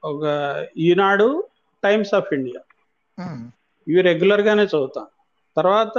[0.03, 0.23] ఒక
[0.77, 1.27] ఈనాడు
[1.83, 2.61] టైమ్స్ ఆఫ్ ఇండియా.
[3.87, 5.11] ఇవి రెగ్యులర్ గానే చదువుతాను.
[5.57, 5.97] తర్వాత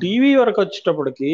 [0.00, 1.32] టీవీ వరకు వచ్చేటప్పటికి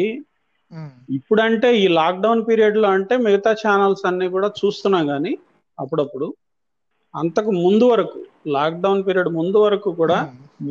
[1.09, 5.33] ఇప్పుడంటే ఈ లాక్డౌన్ పీరియడ్లో అంటే మిగతా ఛానల్స్ అన్ని కూడా చూస్తున్నా గానీ
[5.77, 6.27] అప్పుడప్పుడు
[7.13, 10.17] అంతకు ముందు వరకు లాక్డౌన్ పీరియడ్ ముందు వరకు కూడా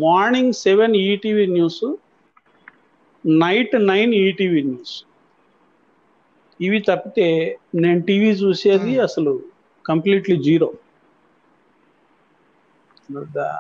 [0.01, 1.85] morning seven ETV news
[3.27, 5.05] night nine ETV news.
[6.61, 8.99] ఇవి తప్పితే నేను టీవీ చూసేది.
[9.01, 9.33] అసలు
[9.87, 10.73] కంప్లీట్లీ జీరో.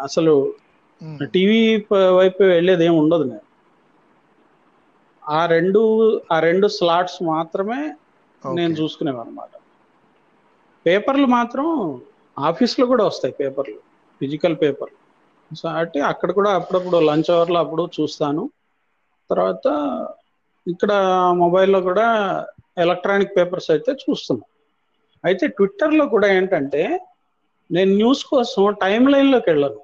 [0.02, 0.55] అసలు
[1.35, 3.46] టీవీ వైపు వెళ్ళేది ఏమి ఉండదు నేను.
[5.29, 5.81] ఆ రెండు
[6.33, 7.81] ఆ రెండు స్లాట్స్ మాత్రమే
[8.55, 8.74] నేను.
[8.74, 9.48] చూసుకునేవాను అనమాట
[10.87, 11.66] పేపర్లు మాత్రం
[12.38, 13.79] ఆఫీస్లో కూడా వస్తాయి పేపర్లు
[14.20, 14.90] ఫిజికల్ పేపర్
[15.57, 18.50] సో అంటే అక్కడ కూడా అప్పుడప్పుడు లంచ్ అవర్లో అప్పుడు చూస్తాను.
[19.31, 19.67] తర్వాత
[20.67, 20.93] ఇక్కడ
[21.43, 22.07] మొబైల్లో కూడా
[22.77, 24.49] ఎలక్ట్రానిక్ పేపర్స్ అయితే చూస్తున్నాను
[25.25, 26.83] అయితే ట్విట్టర్లో కూడా ఏంటంటే
[27.71, 29.81] నేను న్యూస్ కోసం టైం లైన్లోకి వెళ్ళను.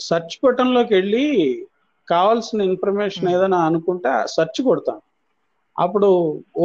[0.00, 1.24] సెర్చ్ బటన్లోకి వెళ్ళి
[2.08, 3.28] కావాల్సిన ఇన్ఫర్మేషన్.
[3.34, 4.02] ఏదైనా అనుకుంటే
[4.34, 5.02] సెర్చ్ కొడతాను.
[5.76, 6.08] అప్పుడు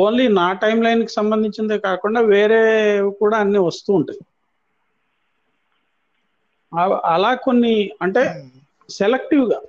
[0.01, 2.61] ఓన్లీ నా టైం లైన్కి సంబంధించిందే కాకుండా వేరే
[3.21, 4.21] కూడా అన్ని వస్తూ ఉంటాయి.
[7.11, 7.73] అలా కొన్ని
[8.05, 8.49] అంటే ఉమ్,
[8.89, 9.59] సెలెక్టివ్గా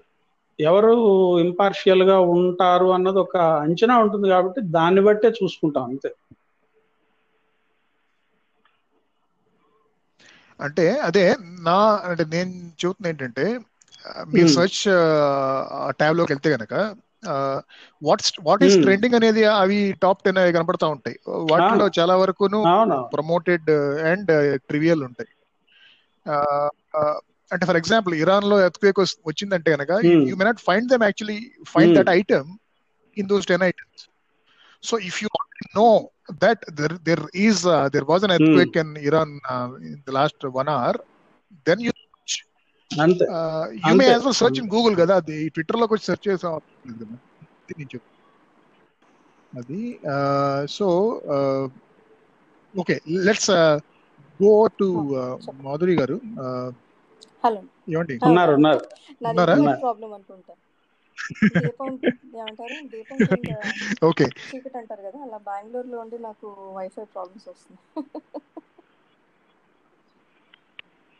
[0.63, 0.93] ఎవరు
[1.41, 6.11] ఇంపార్షియల్గా ఉంటారు అన్నది ఒక అంచనా ఉంటుంది కాబట్టి దాన్ని బట్టే చూసుకుంటాం అంతే.
[10.61, 11.25] అంటే అదే
[11.67, 11.77] నా
[12.09, 13.45] అంటే నేను చెబుతున్నా ఏంటంటే
[14.33, 14.55] మీరు Hmm.
[14.55, 14.81] సర్చ్
[15.99, 16.75] ట్యాబ్లోకి వెళ్తే గనక
[18.03, 18.83] what what is Hmm.
[18.83, 21.17] Trending అనేది అవి టాప్ టెన్ అవి కనపడతా ఉంటాయి.
[21.51, 22.61] వాటిలో చాలా వరకును
[23.13, 23.71] ప్రమోటెడ్
[24.11, 24.33] అండ్
[24.69, 25.31] ట్రివియల్ ఉంటాయి.
[27.55, 28.99] అంటే ఫర్ ఎగ్జాంపుల్ ఇరాన్లో ఎర్త్క్వేక్
[29.31, 29.93] వచ్చిందంటే కనుక.
[30.31, 31.39] You may not find them actually
[31.73, 31.95] find.
[31.99, 32.51] That item
[33.17, 34.05] in those ten items
[34.83, 35.29] so if you
[35.81, 35.89] know
[36.45, 37.63] that there there is
[37.97, 39.35] there was an earthquake in Iran
[39.91, 40.99] in the last one hour
[41.69, 41.93] then you
[43.85, 44.07] you may.
[44.13, 46.55] As well search in Google కదా అది ట్విట్టర్లోకి వచ్చి search చేసాం.
[49.53, 49.81] అది
[50.77, 50.87] so
[52.75, 52.95] okay
[53.29, 53.51] let's
[54.41, 54.89] go to
[55.67, 56.69] Madhuri garu Uh,
[57.45, 57.63] hello.
[58.27, 58.81] ఉన్నారు ఉన్నారు.
[59.83, 60.53] Problem అనుకుంటా.
[64.05, 64.25] Okay.
[64.45, 67.81] చీకటి అంటారు కదా అలా బెంగళూరులో ఉండి నాకు వైఫై ప్రాబ్లమ్స్ వస్తున్నాయి.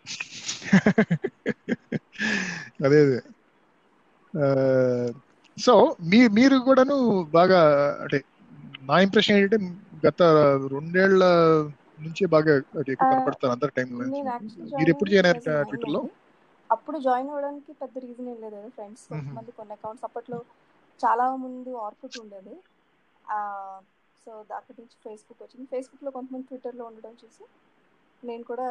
[2.85, 3.19] అదే అదే.
[5.57, 5.73] సో
[6.11, 6.97] మీ మీరు కూడాను
[7.33, 7.59] బాగా
[8.03, 8.19] అంటే
[8.83, 9.59] నా ఇంప్రెషన్ ఏంటంటే
[10.07, 10.21] గత
[10.73, 11.23] రెండేళ్ళ
[11.99, 12.53] నుంచి బాగా
[12.95, 14.07] ఎక్కువ కనపడతారు అందరి టైంలో
[14.79, 16.03] మీరు ఎప్పుడు జాయిన్ అయ్యారు జాయిన్ ట్విట్టర్లో?
[16.71, 18.69] అప్పుడు జాయిన్ అవ్వడానికి పెద్ద రీజన్ ఏం లేదు.
[18.77, 20.39] ఫ్రెండ్స్ కొంతమంది కొన్ని అకౌంట్స్ అప్పట్లో
[21.01, 22.55] చాలా ముందు ఆర్కుట్ ఉండేది.
[24.23, 25.67] సో అక్కడి నుంచి ఫేస్బుక్ వచ్చింది.
[25.73, 27.45] ఫేస్బుక్లో కొంతమంది ట్విట్టర్లో ఉండడం చూసి
[28.23, 28.67] నేను కూడా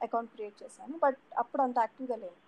[0.00, 0.94] అకౌంట్ క్రియేట్ చేశాను.
[1.04, 2.38] బట్ అప్పుడు అంత యాక్టివ్గా లేను.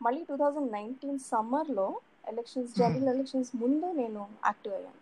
[0.00, 1.86] మళ్ళీ టూ థౌజండ్ నైన్టీన్ సమ్మర్లో
[2.24, 5.00] ఎలక్షన్స్ జనరల్ ఎలక్షన్స్ ముందు నేను యాక్టివ్ అయ్యాను.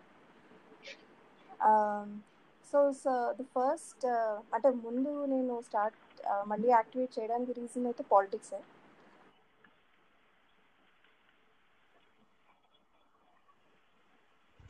[2.69, 4.07] సో సో ద ఫస్ట్
[4.55, 5.99] అంటే ముందు నేను స్టార్ట్
[6.47, 8.55] మళ్ళీ యాక్టివేట్ చేయడానికి రీజన్ అయితే పాలిటిక్స్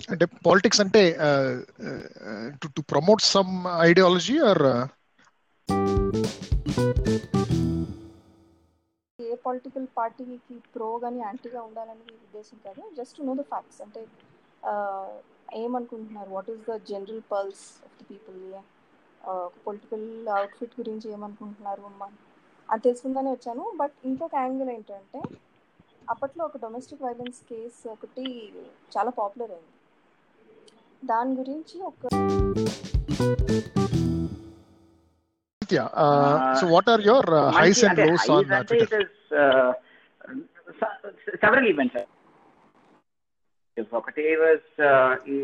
[0.08, 1.02] అంటే పాలిటిక్స్ అంటే
[2.60, 3.52] to to promote some
[3.86, 4.64] ideology or
[9.18, 10.36] a political పార్టీకి
[10.74, 12.82] ప్రో కానీ యాంటీగా ఉండాలని ఉద్దేశం కాదు.
[12.98, 14.00] జస్ట్ నో ద ఫ్యాక్ట్స్ అంటే
[14.62, 14.72] ఆ,
[15.54, 16.30] ఏమనుకుంటున్నారు?
[16.30, 18.54] What is the general pulse of the people
[19.66, 22.08] political outfit గురించి ఏమనుకుంటున్నారు అమ్మ?
[22.70, 25.20] అది తెలుసుకుందానే వచ్చాను బట్ ఇంకొక యాంగిల్ ఏంటంటే
[26.10, 28.52] అప్పట్లో ఒక డొమెస్టిక్ వైలెన్స్ కేసు ఒకటి
[28.96, 29.74] చాలా పాపులర్ అయింది.
[31.04, 32.08] దాని గురించి ఒక
[36.60, 39.72] so what are your highs and lows on Twitter uh,
[41.72, 41.96] events.
[44.00, 44.68] ఒకటి వాజ్
[45.36, 45.38] ఈ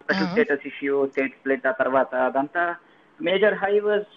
[0.00, 0.28] special.
[0.30, 2.64] Status issue state split ఆ తర్వాత అదంతా
[3.20, 4.12] major high was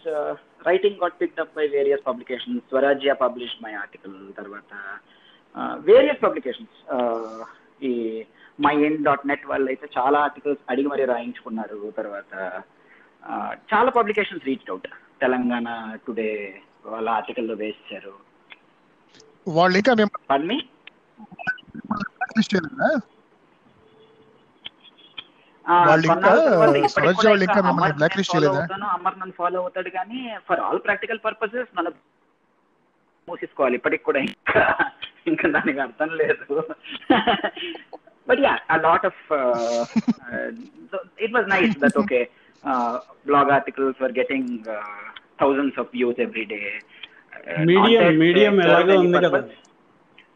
[0.67, 4.73] writing got picked up by various publications Swarajya publish my article తర్వాత
[5.89, 6.79] various publications
[7.81, 7.93] ఈ
[8.65, 12.33] my N dot net వాళ్ళు అయితే చాలా ఆర్టికల్స్ అడిగి మరీ రాయించుకున్నారు తర్వాత
[13.73, 14.89] చాలా publications reach out
[15.21, 15.67] Telangana
[16.07, 16.31] today
[16.85, 18.13] వాళ్ళ ఆర్టికల్లో వేసేశారు.
[19.47, 19.93] వాళ్ళు ఇంకా
[25.65, 26.93] పబ్లిష్
[29.37, 31.93] ఫాలో అవుతాడు కానీ ఫర్ ఆల్ ప్రాక్టికల్ పర్పసెస్ మనం
[33.73, 34.61] ఇప్పటికి కూడా ఇంకా.
[35.47, 36.45] దానికి అర్థం లేదు.
[38.27, 39.05] But yeah lot
[41.79, 42.29] that okay
[43.25, 44.51] blog articles for getting
[45.39, 46.79] thousands of views everyday
[48.17, 48.59] medium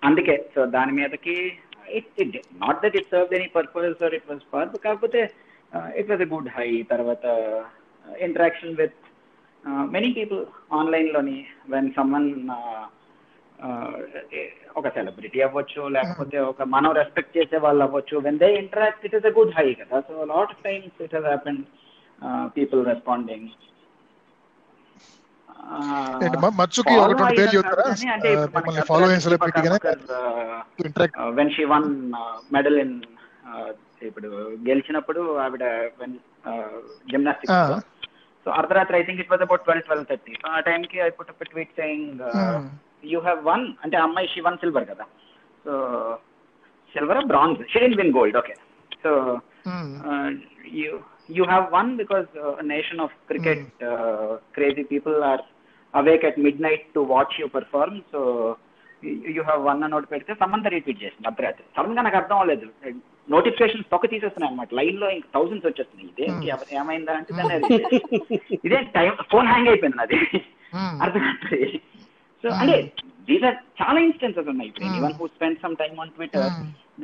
[0.03, 1.35] అందుకే సో దాని మీదకి
[1.90, 5.22] it it not that it serve any purpose or it was for కాకపోతే
[5.96, 7.24] it was a good high తర్వాత
[8.22, 8.98] interaction with
[9.90, 12.30] many people ఆన్లైన్లోని when someone
[14.76, 19.26] ఒక celebrity అవ్వచ్చు లేకపోతే ఒక మనం రెస్పెక్ట్ చేసే వాళ్ళు అవ్వచ్చు when they interact it is
[19.26, 21.60] a good high కదా so lot of times it has happen
[22.56, 23.48] people responding
[26.23, 27.85] ఏంటి, మ- మత్సుకి ఒకటి రెండు పేర్లు చెప్తారా?
[27.85, 28.15] ఆ,
[28.55, 29.77] మిమ్మల్ని follow అయిన celebrity గానే
[30.81, 31.87] interact when she won
[32.51, 32.95] medal in
[34.01, 34.29] ఇప్పుడు
[34.67, 35.63] గెలిచినప్పుడు ఆవిడ
[37.11, 37.79] జిమ్నాస్టిక్స్ Ah.
[38.45, 41.29] సో అర్ధరాత్రి I think it was about twelve twelve thirty so ఆ టైంకి I put
[41.29, 42.21] up tweet saying
[43.05, 45.05] you have won అంటే అమ్మాయి షీ వన్ సిల్వర్ కదా.
[45.65, 45.73] So
[46.95, 48.55] silver bronze she didn't win gold okay
[49.03, 49.11] so
[49.67, 50.27] uh,
[51.29, 55.41] you have won because uh, a nation of cricket uh, crazy people are
[55.93, 58.01] awake at midnight to watch you perform.
[58.11, 58.57] So
[59.03, 61.65] you, you have won అని ఒకటి పెడితే Samantha retweet చేసింది అర్ధరాత్రి.
[61.77, 62.67] సడన్గా నాకు అర్థం అవ్వలేదు.
[63.27, 66.09] Notifications తొక్క తీసేస్తున్నాయి అనమాట లైన్లో ఇంకా థౌసండ్స్ వచ్చేస్తున్నాయి.
[66.11, 67.85] ఇదేంటి ఎవరు ఏమైందా అంటే దాన్ని retweet.
[68.67, 70.19] ఇదే టైం ఫోన్ హ్యాంగ్ అయిపోయింది నాది.
[71.05, 71.61] అర్థమవుతుంది
[72.43, 72.77] సో అంటే
[73.29, 74.71] దీస్ ఆర్ చాలా ఇన్స్టెన్సెస్ ఉన్నాయి.
[74.99, 76.49] Even who spend some time on Twitter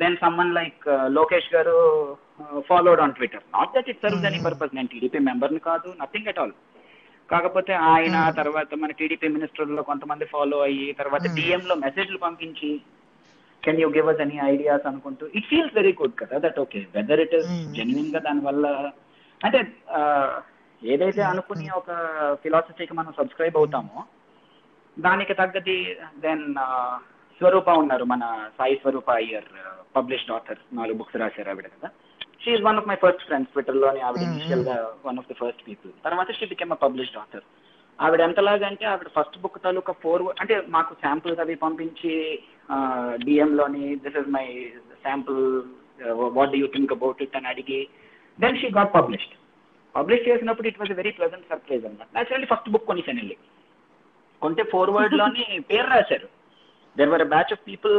[0.02, 0.82] then someone like
[1.18, 1.76] Lokesh garu
[2.68, 3.44] followed on Twitter.
[3.54, 6.54] Not that it serves any purpose నేను టీడీపీ మెంబర్ని కాదు నథింగ్ అట్ ఆల్
[7.28, 12.70] కాకపోతే ఆయన తర్వాత మన టీడీపీ మినిస్టర్లో కొంతమంది ఫాలో అయ్యి తర్వాత DM లో మెసేజ్లు పంపించి
[13.62, 17.22] can you give us any ideas అనుకుంటూ ఇట్ ఫీల్స్ వెరీ గుడ్ కదా that okay whether
[17.24, 17.68] it is Hmm.
[17.76, 18.64] జెన్యున్గా దానివల్ల
[19.40, 19.60] అంటే
[20.82, 21.90] ఏదైతే అనుకుని ఒక
[22.42, 24.00] ఫిలాసఫీకి మనం సబ్స్క్రైబ్ అవుతామో
[24.96, 25.76] దానికి తగ్గది
[26.22, 26.44] దెన్
[27.40, 28.24] స్వరూప ఉన్నారు మన
[28.58, 29.48] సాయి స్వరూప అయ్యర్
[29.94, 31.88] పబ్లిష్డ్ ఆథర్ నాలుగు బుక్స్ రాశారు ఆవిడ కదా.
[32.40, 34.76] She one of my first friends ట్విట్టర్లోని ఆవిడ ఇనిషియల్గా
[35.08, 37.44] one of the first people తర్వాత she became a published author
[37.98, 42.14] ఆవిడ ఎంతలాగా అంటే ఆవిడ ఫస్ట్ బుక్ తాలూకా ఫోర్ అంటే మాకు శాంపుల్స్ అవి పంపించి
[43.24, 44.46] డిఎంలోని this is my
[45.04, 45.40] sample
[46.38, 47.80] what you think about it అని అడిగి
[48.38, 49.34] then she got published
[49.94, 52.08] publish చేసినప్పుడు it was very pleasant surprise అనమాట.
[52.16, 53.36] నేచురల్లీ ఫస్ట్ బుక్ కొనిసాను వెళ్ళి.
[54.42, 56.28] కొంటే ఫార్వర్డ్లోని పేరు రాశారు.
[56.96, 57.96] There were batch of people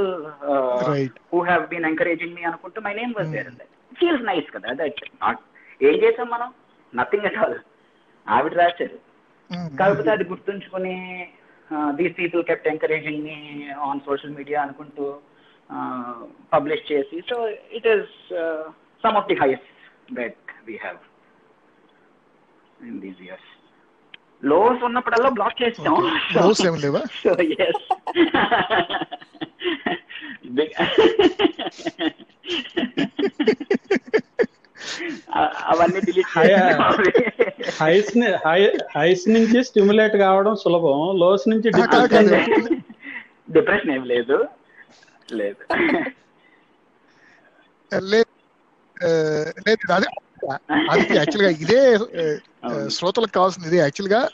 [1.32, 3.52] who have been encouraging me అనుకుంటూ my name was there
[3.92, 5.42] feels nice కదా దట్ నాట్
[5.82, 6.50] ఏం చేసాం మనం?
[6.94, 7.58] నథింగ్ అట్ ఆల్
[8.28, 8.98] ఆవిడ రాశారు.
[9.80, 10.96] కాకపోతే అది గుర్తుంచుకుని
[11.96, 13.38] these people kept encouraging me
[13.88, 15.06] on social media అనుకుంటూ
[16.54, 17.36] పబ్లిష్ చేసి so
[17.72, 18.12] it is
[19.04, 19.70] some of the highest
[20.14, 21.00] that we have
[22.84, 23.48] in these years
[24.44, 25.96] lows ఉన్నప్పుడల్లా బ్లాక్ చేస్తాం.
[26.38, 27.02] లోస్ ఏం లేవా?
[27.24, 27.84] సో ఎస్
[35.70, 36.28] అవన్నీ డిలీట్
[37.80, 38.18] హైస్
[38.98, 41.20] హైస్ నుంచి స్టిమ్యులేట్ కావడం సులభం.
[41.20, 41.72] లోస్ నుంచి
[43.52, 44.46] డిప్రెషన్ ఏం లేదు.
[45.30, 45.58] లేదు.
[49.52, 50.08] లేదు అదే.
[50.92, 51.98] అది యాక్చువల్గా ఇదే
[52.90, 53.68] శ్రోతలకు కావాల్సింది.
[53.68, 54.30] ఇదే యాక్చువల్గా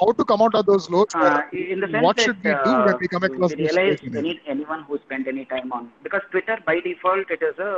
[0.00, 1.40] how to come out of those lows uh,
[1.72, 4.34] in the sense what that, should we do when we come across we realize any,
[4.46, 7.72] anyone who spent any time on because twitter by default it is a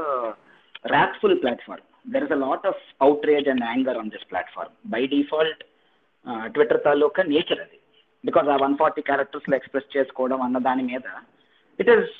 [0.92, 1.83] wrathful platform
[2.14, 2.75] there is a lot of
[3.07, 5.59] outrage and anger on this platform by default
[6.27, 7.79] uh, twitter taluka nature అది
[8.25, 11.07] because ఆ one forty characters లో express చేసుకోవడం అన్న దాని మీద
[11.79, 12.11] it is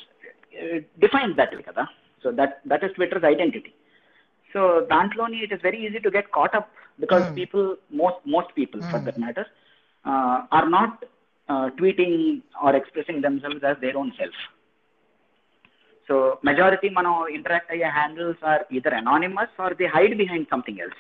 [1.05, 1.85] define that కదా
[2.25, 3.73] so that that is Twitter's identity
[4.55, 4.61] so
[4.95, 6.71] దాంట్లోని it is very easy to get caught up
[7.05, 7.65] because people
[8.03, 9.49] most most people for that matter
[10.06, 10.92] uh, are not
[11.50, 12.16] uh, tweeting
[12.64, 14.36] or expressing themselves as their own self.
[16.10, 21.00] So majority మనం interact అయ్యే handles are either anonymous or they hide behind something else.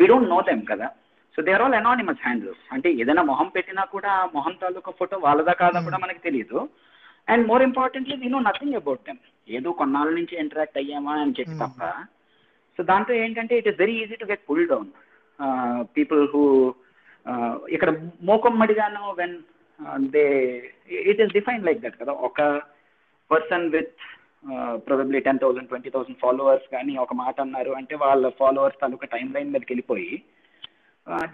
[0.00, 0.88] we don't know them కదా
[1.34, 5.16] so they are all anonymous handles అంటే ఏదైనా మొహం పెట్టినా కూడా ఆ మొహం తాలూకా ఫోటో
[5.24, 6.58] వాళ్ళదా కాదా కూడా మనకి తెలియదు
[7.28, 11.56] and more importantly we know nothing about them ఏదో కొన్నాళ్ళ నుంచి ఇంటరాక్ట్ అయ్యామా అని చెప్పి
[11.62, 11.80] తప్ప
[12.78, 14.88] సో దాంతో ఏంటంటే it is very easy to get pull down
[15.96, 16.42] people who
[17.68, 17.90] ఇక్కడ
[18.22, 19.36] మోకమ్మడిగాను when
[20.10, 20.24] they
[21.10, 22.12] it is define like that కదా.
[22.28, 22.38] ఒక
[23.30, 23.94] person with
[24.86, 29.28] probably ten thousand twenty thousand followers కానీ ఒక మాట అన్నారు అంటే వాళ్ళ ఫాలోవర్స్ తాలూకా టైం
[29.32, 30.10] లైన్ మీదకి వెళ్ళిపోయి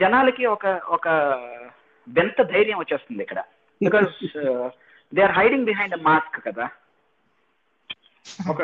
[0.01, 1.09] జనాలకి ఒక ఒక
[2.09, 3.41] బెంత ధైర్యం వచ్చేస్తుంది ఇక్కడ.
[3.81, 4.15] Because
[5.13, 6.67] they are hiding behind mask కదా.
[8.53, 8.63] ఒక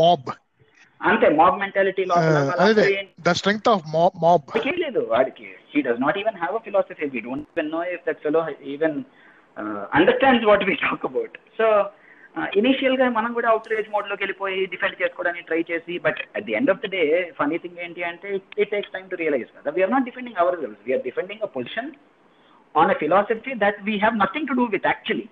[0.00, 0.30] మాబ్
[1.00, 2.04] అంతే mob mentality
[3.26, 4.14] the strength of mob
[4.78, 5.46] లేదు వాడికి.
[5.72, 8.40] He does not even have a philosophy we don't even know if that fellow
[8.74, 8.96] even
[9.92, 11.66] understands what we talk about so
[12.54, 16.82] ఇనీషియల్గా మనం కూడా outrage మోడ్లోకి వెళ్ళిపోయి డిఫెండ్ చేసుకోవడానికి ట్రై చేసి but at the end of
[16.84, 17.02] the day
[17.38, 19.70] funny thing ఏంటి అంటే it takes time to realise కదా.
[19.70, 21.90] We're not defending our selves we're defending a position
[22.74, 25.26] on a philosophy that we have nothing to do with actually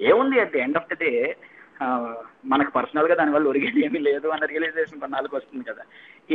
[0.00, 1.10] ఏముంది at the end of the day
[2.52, 5.82] మనకు పర్సనల్గా దానివల్ల ఒరిగేది ఏమీ లేదు అన్న realisation కొన్నాళ్ళకి వస్తుంది కదా.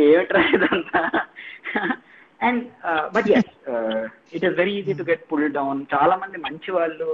[0.03, 1.01] ఏమిట్రా ఇదంతా?
[2.47, 2.63] And
[3.15, 3.51] but yes
[4.35, 7.09] it is very easy to get pull down చాలా మంది మంచి వాళ్ళు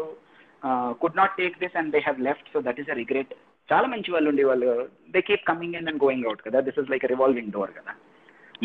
[1.01, 3.33] could not take this and they have left so that is a regret
[3.69, 4.71] చాలా మంచి వాళ్ళు ఉండే వాళ్ళు
[5.15, 7.93] they keep coming in and going out కదా this is like revolving door కదా.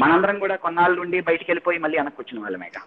[0.03, 2.81] మనందరం కూడా కొన్నాళ్ళు ఉండి బయటికి వెళ్ళిపోయి మళ్ళీ వెనక్కి వచ్చిన వాళ్ళమేగా.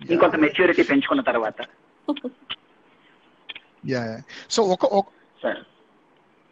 [0.00, 1.60] ఇంకొంత మెచ్యూరిటీ పెంచుకున్న తర్వాత.
[3.92, 4.02] యా
[4.54, 4.86] సో ఒక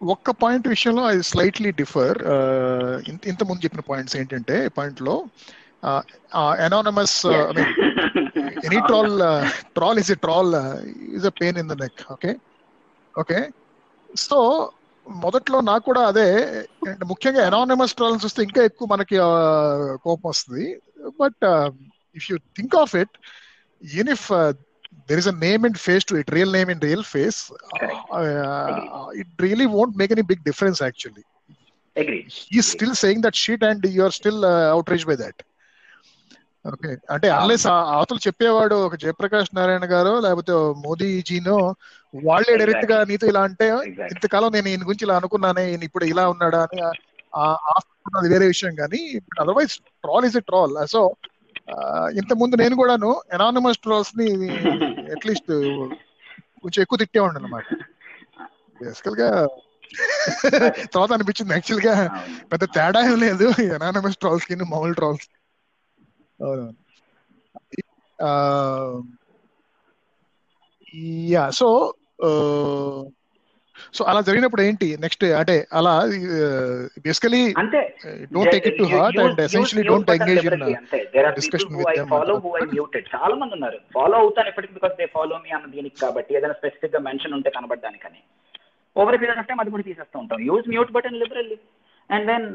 [0.00, 2.18] ఒక్క పాయింట్ విషయంలో అది స్లైట్లీ డిఫర్.
[3.28, 5.24] ఇంత ముందు చెప్పిన పాయింట్స్ ఏంటంటే పాయింట్లో
[6.64, 7.26] anonymous
[8.66, 9.14] any troll
[9.74, 10.54] troll is a troll
[11.16, 12.36] is a pain in the neck okay
[13.18, 13.50] okay
[14.16, 14.70] so
[15.06, 16.26] మొదట్లో నాకు కూడా అదే
[17.06, 19.16] ముఖ్యంగా అనానమస్ ట్రాల్స్ చూస్తే ఇంకా ఎక్కువ మనకి
[20.02, 20.80] కోపం వస్తుంది.
[21.20, 21.44] But
[22.16, 23.14] if you think of it
[23.84, 24.32] even if
[25.08, 27.38] there is a name and face to it, real name and real face,
[28.18, 31.24] uh, it really won't make any big difference actually.
[31.96, 32.22] Agree.
[32.50, 35.38] He's still saying that shit and you're still uh, outraged by that.
[36.64, 37.64] Okay అంటే unless
[37.96, 40.54] అవతలు చెప్పేవాడు ఒక జయప్రకాష్ నారాయణ గారు లేకపోతే
[40.86, 41.58] మోదీజీనో
[42.14, 43.66] వాళ్ళే డైరెక్ట్గా నీతో ఇలా అంటే
[44.14, 46.80] ఇంతకాలం నేను ఈయన గురించి ఇలా అనుకున్నానే ఈయన ఇప్పుడు ఇలా ఉన్నాడా అని
[48.18, 49.00] అది వేరే విషయం కానీ
[49.42, 51.02] otherwise troll is a troll so
[52.18, 54.28] ఇంత ముందు నేను కూడాను ఎనానమస్ ట్రోల్స్ని
[55.14, 55.52] అట్లీస్ట్
[56.62, 57.66] కొంచెం ఎక్కువ తిట్టేవాడిని అనమాట
[58.80, 59.30] బేసికల్గా
[60.92, 61.92] తర్వాత అనిపించింది యాక్చువల్గా.
[62.52, 63.46] పెద్ద తేడా ఏం లేదు.
[63.74, 65.26] ఎనానమస్ ట్రాల్స్కి మామూలు ట్రాల్స్
[71.28, 71.68] యా సో
[73.96, 74.88] సో అలా జరిగినప్పుడు ఏంటి?
[75.04, 75.92] నెక్స్ట్ అంటే అలా
[77.06, 77.80] బేసికలీ అంతే.
[78.34, 80.62] Don't take it to heart and essentially don't engage in
[81.78, 83.78] with I them follow who I muted చాలా మంది ఉన్నారు.
[83.96, 86.30] ఫాలో అవుతాను ఎప్పటికీ బికాస్ దే ఫాలో మీ అన్న దీనికి కాబట్టి.
[86.38, 88.20] ఏదైనా స్పెసిఫిక్గా మెన్షన్ ఉంటే కనబడడానికని.
[88.96, 90.40] ఓవర్ పీరియడ్ ఆఫ్ టైం అది కూడా తీసేస్తూ ఉంటాం.
[90.50, 91.58] Use mute button liberally
[92.10, 92.46] and then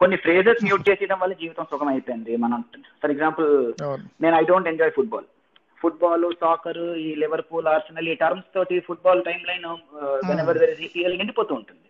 [0.00, 2.32] కొన్ని ఫ్రేజెస్ మ్యూట్ చేసేయడం వల్ల జీవితం సుఖం అయిపోయింది.
[2.44, 2.60] మనం
[3.02, 3.48] ఫర్ ఎగ్జాంపుల్
[4.24, 5.28] నేను I don't enjoy football
[5.84, 9.66] football soccer ఈ లివర్పూల్ ఆర్సనల్ ఈ టర్మ్స్ తోటి football time line
[10.30, 11.86] whenever there is EPL నిండిపోతూ ఉంటుంది.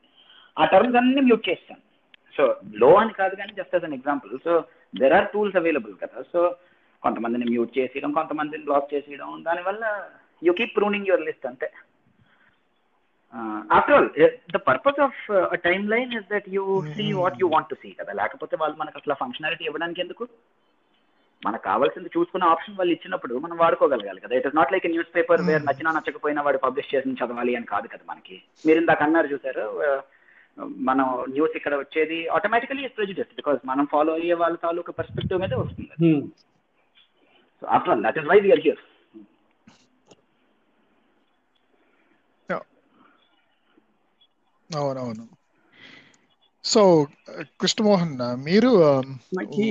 [0.61, 1.83] ఆ టర్మ్స్ అన్ని మ్యూట్ చేస్తాను
[2.37, 2.45] సో
[2.83, 4.53] లో అని కాదు కానీ just as an example so
[5.01, 6.19] there are tools available కదా.
[6.33, 6.41] సో
[7.03, 9.85] కొంతమందిని మ్యూట్ చేసేయడం కొంతమందిని బ్లాక్ చేసేయడం దానివల్ల
[10.47, 11.69] you keep pruning your list అంతే.
[13.77, 14.11] After all
[14.57, 15.21] the purpose of
[15.69, 16.65] time line is that you
[16.97, 18.13] see what you want to see కదా.
[18.21, 20.27] లేకపోతే వాళ్ళు మనకు అసలు ఫంక్షనాలిటీ ఇవ్వడానికి ఎందుకు?
[21.47, 24.35] మనకు కావాల్సింది చూసుకున్న ఆప్షన్ వాళ్ళు ఇచ్చినప్పుడు మనం వాడుకోగలగాలి కదా.
[24.39, 27.87] It is not like news paper where నచ్చినా నచ్చకపోయినా వాడు పబ్లిష్ చేసి చదవాలి అని కాదు
[27.95, 28.37] కదా మనకి.
[28.67, 29.67] మీరు ఇందాక అన్నారు చూసారు
[30.89, 35.57] మనం న్యూస్ ఇక్కడ వచ్చేది ఆటోమేటికలీ ఇస్ ప్రెజుడిస్ బికాస్ మనం ఫాలో అయ్యే వాళ్ళ తాలూకు పర్స్పెక్టివ్ మీదే
[35.63, 35.95] వస్తుంది.
[37.63, 38.83] So after all that is why we're here
[44.71, 45.25] అవునవును.
[46.65, 46.83] సో
[47.61, 48.71] కృష్ణమోహన్ మీరు
[49.65, 49.67] ఈ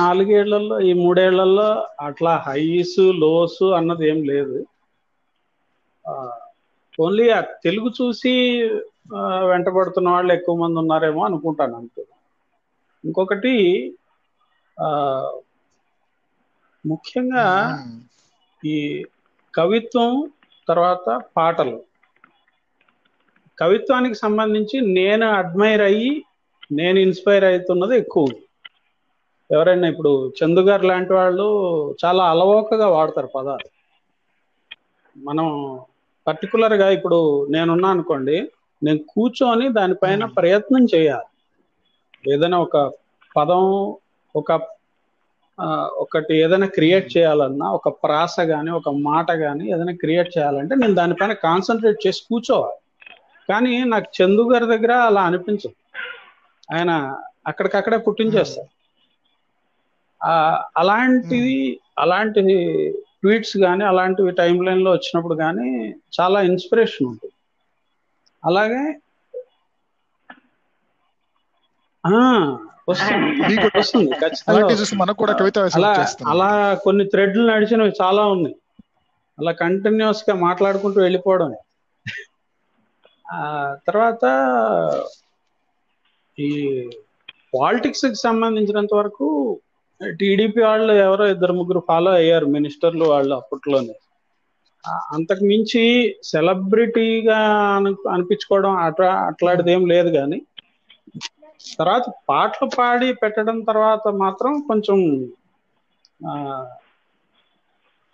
[0.00, 1.68] నాలుగేళ్ళలో ఈ మూడేళ్ళలో
[2.00, 4.58] అట్లా హైస్ లోస్ అన్నది ఏం లేదు.
[7.00, 8.32] ఓన్లీ ఆ తెలుగు చూసి
[9.50, 12.02] వెంటబడుతున్న వాళ్ళు ఎక్కువ మంది ఉన్నారేమో అనుకుంటాను అంతే.
[13.04, 13.54] ఇంకొకటి
[16.84, 17.46] ముఖ్యంగా
[18.62, 18.76] ఈ
[19.54, 20.12] కవిత్వం
[20.68, 21.06] తర్వాత
[21.36, 21.78] పాటలు.
[23.60, 26.12] కవిత్వానికి సంబంధించి నేను అడ్మైర్ అయ్యి
[26.72, 28.26] నేను ఇన్స్పైర్ అవుతున్నది ఎక్కువ.
[29.50, 31.46] ఎవరైనా ఇప్పుడు చందు గారు లాంటి వాళ్ళు
[32.04, 33.68] చాలా అలవోకగా వాడతారు పదాలు.
[35.16, 35.46] మనం
[36.26, 37.18] particular గా ఇప్పుడు
[37.50, 38.36] నేనున్నా అనుకోండి
[38.82, 41.28] నేను కూర్చొని దానిపైన ప్రయత్నం చేయాలి.
[42.24, 42.76] ఏదైనా ఒక
[43.36, 43.64] పదం
[44.34, 44.50] ఒక
[46.02, 51.32] ఒకటి ఏదైనా క్రియేట్ చేయాలన్నా ఒక ప్రాస కానీ ఒక మాట కానీ ఏదైనా క్రియేట్ చేయాలంటే నేను దానిపైన
[51.42, 52.79] కాన్సన్ట్రేట్ చేసి కూర్చోవాలి.
[53.48, 55.74] కానీ నాకు చందు గారి దగ్గర అలా అనిపించదు.
[56.74, 57.16] ఆయన
[57.46, 58.68] అక్కడికక్కడే పుట్టించేస్తారు.
[60.24, 62.40] ఆ, అలాంటిది అలాంటి
[63.22, 67.34] ట్వీట్స్ కానీ అలాంటివి టైం లైన్లో వచ్చినప్పుడు కానీ చాలా ఇన్స్పిరేషన్ ఉంటుంది.
[68.44, 68.82] అలాగే
[72.04, 72.10] ఆ,
[72.88, 73.30] వస్తుంది.
[73.76, 74.68] వస్తుంది ఖచ్చితంగా
[75.76, 75.94] అలా
[76.26, 78.56] అలా కొన్ని థ్రెడ్లు నడిచినవి చాలా ఉన్నాయి.
[79.38, 81.54] అలా కంటిన్యూస్గా మాట్లాడుకుంటూ వెళ్ళిపోవడం.
[83.86, 84.24] తర్వాత
[86.38, 86.50] ఈ
[87.54, 89.26] పాలిటిక్స్కి సంబంధించినంత వరకు
[90.00, 93.94] టీడీపీ వాళ్ళు ఎవరో ఇద్దరు ముగ్గురు ఫాలో అయ్యారు మినిస్టర్లు వాళ్ళు అప్పట్లోనే.
[95.14, 95.82] అంతకు మించి
[96.30, 97.38] సెలబ్రిటీగా
[97.76, 100.38] అను అనిపించుకోవడం అట్లా అట్లాంటిది ఏం లేదు కానీ
[101.74, 104.98] తర్వాత పాటలు పాడి పెట్టడం తర్వాత మాత్రం కొంచెం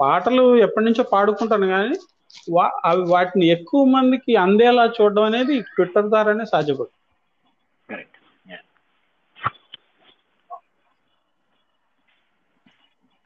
[0.01, 1.95] పాటలు ఎప్పటి నుంచో పాడుకుంటాను కానీ
[2.49, 6.95] వా అవి వాటిని ఎక్కువ మందికి అందేలా చూడడం అనేది ట్విట్టర్ ద్వారానే సాధ్యపడుతుంది.
[7.89, 8.19] కరెక్ట్.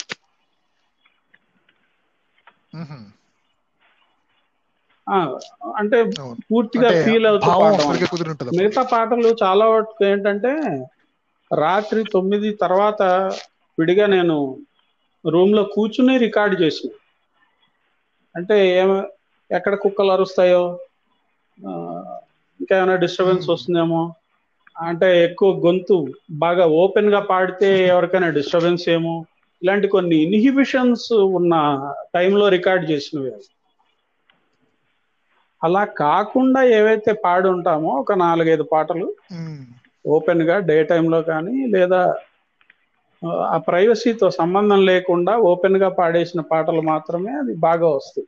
[5.78, 5.98] అంటే
[6.44, 8.70] పూర్తిగా ఫీల్ అవుతూ భావం పాడడం సరిగ్గా కుదిరి ఉంటుంది అప్పుడు.
[8.70, 10.52] మిగతా పాటలు చాలా వాటికి ఏంటంటే
[11.50, 13.02] రాత్రి తొమ్మిది తర్వాత
[13.78, 14.36] విడిగా నేను
[15.24, 16.90] రూమ్లో కూర్చుని రికార్డ్ చేసిన.
[18.34, 18.90] అంటే ఏమ
[19.50, 20.62] ఎక్కడ కుక్కలు అరుస్తాయో
[22.60, 23.46] ఇంకా ఏమైనా డిస్టర్బెన్స్.
[23.52, 24.02] వస్తుందేమో.
[24.76, 25.96] అంటే ఎక్కువ గొంతు
[26.38, 29.14] బాగా ఓపెన్గా పాడితే ఎవరికైనా డిస్టర్బెన్స్ ఏమో.
[29.62, 31.54] ఇలాంటి కొన్ని ఇన్హిబిషన్స్ ఉన్న
[32.14, 33.30] టైంలో రికార్డ్ చేసినవి.
[35.62, 39.06] అలా కాకుండా ఏవైతే పాడి ఉంటామో ఒక నాలుగైదు పాటలు
[40.04, 42.00] ఓపెన్గా డే టైంలో కానీ లేదా
[43.46, 48.26] ఆ, ప్రైవసీతో సంబంధం లేకుండా ఓపెన్గా పాడేసిన పాటలు మాత్రమే అది బాగా వస్తాయి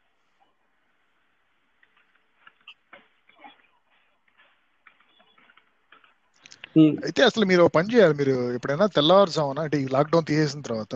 [7.07, 8.15] అయితే అసలు మీరు పని చేయాలి.
[8.21, 10.95] మీరు ఎప్పుడైనా తెల్లవారుజామున అంటే ఈ లాక్డౌన్ తీసేసిన తర్వాత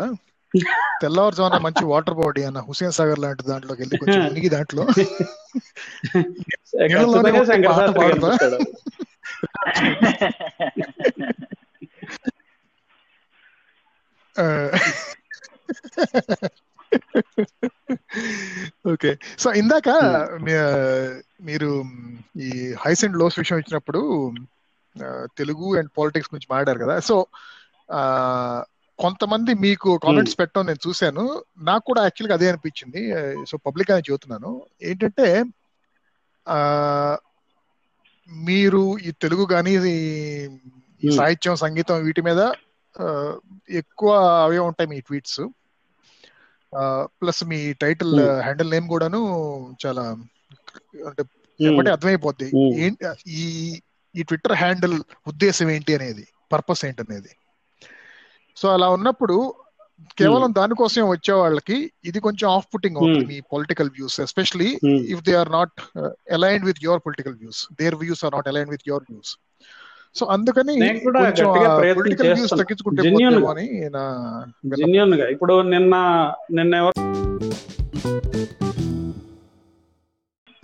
[1.03, 4.85] తెల్లవారుజామున మంచి వాటర్ బాడీ అన్న హుసేన్ సాగర్ లాంటి దాంట్లోకి వెళ్ళి కొంచెం మునిగి దాంట్లో
[18.93, 19.11] ఓకే.
[19.39, 19.89] సో ఇందాక
[21.49, 21.71] మీరు
[22.43, 22.51] ఈ
[22.83, 24.01] హైస్ అండ్ లోస్ విషయం ఇచ్చినప్పుడు
[25.37, 27.17] తెలుగు అండ్ పాలిటిక్స్ గురించి మాట్లాడారు కదా సో
[28.99, 31.25] కొంతమంది మీకు కామెంట్స్ పెట్టడం నేను చూశాను
[31.61, 33.01] నాకు కూడా యాక్చువల్గా అదే అనిపించింది
[33.45, 34.51] సో పబ్లిక్ అని చెబుతున్నాను
[34.83, 35.27] ఏంటంటే
[38.29, 39.75] మీరు ఈ తెలుగు కానీ
[41.03, 41.15] Hmm.
[41.17, 42.41] సాహిత్యం సంగీతం వీటి మీద
[43.71, 44.11] ఎక్కువ
[44.45, 45.41] అవే ఉంటాయి మీ ట్వీట్స్
[47.21, 48.39] ప్లస్ మీ టైటిల్ Hmm.
[48.43, 49.21] హ్యాండిల్ నేమ్ కూడాను
[49.87, 50.05] చాలా
[51.07, 51.23] అంటే
[51.61, 51.89] Hmm.
[51.93, 52.95] అర్థమైపోద్ది Hmm.
[53.37, 53.43] ఈ
[54.15, 54.97] ఈ ట్విట్టర్ హ్యాండిల్
[55.27, 57.33] ఉద్దేశం ఏంటి అనేది పర్పస్ ఏంటి అనేది
[58.57, 59.37] సో అలా ఉన్నప్పుడు
[60.19, 63.33] కేవలం దానికోసం వచ్చే వాళ్ళకి ఇది కొంచెం ఆఫ్ పుట్టింగ్ అవుతుంది Hmm.
[63.33, 65.01] Me political views especially Hmm.
[65.13, 65.75] If they are not
[66.33, 69.33] aligned with your political views their views are not aligned with your views
[70.17, 70.75] so అందుకని
[71.95, 72.53] పొలిటికల్ వ్యూస్.
[72.55, 73.03] తగ్గించుకుంటే.
[73.53, 73.67] అని
[75.33, 75.95] ఇప్పుడు నిన్న
[76.53, 77.01] నిన్న ఎవరు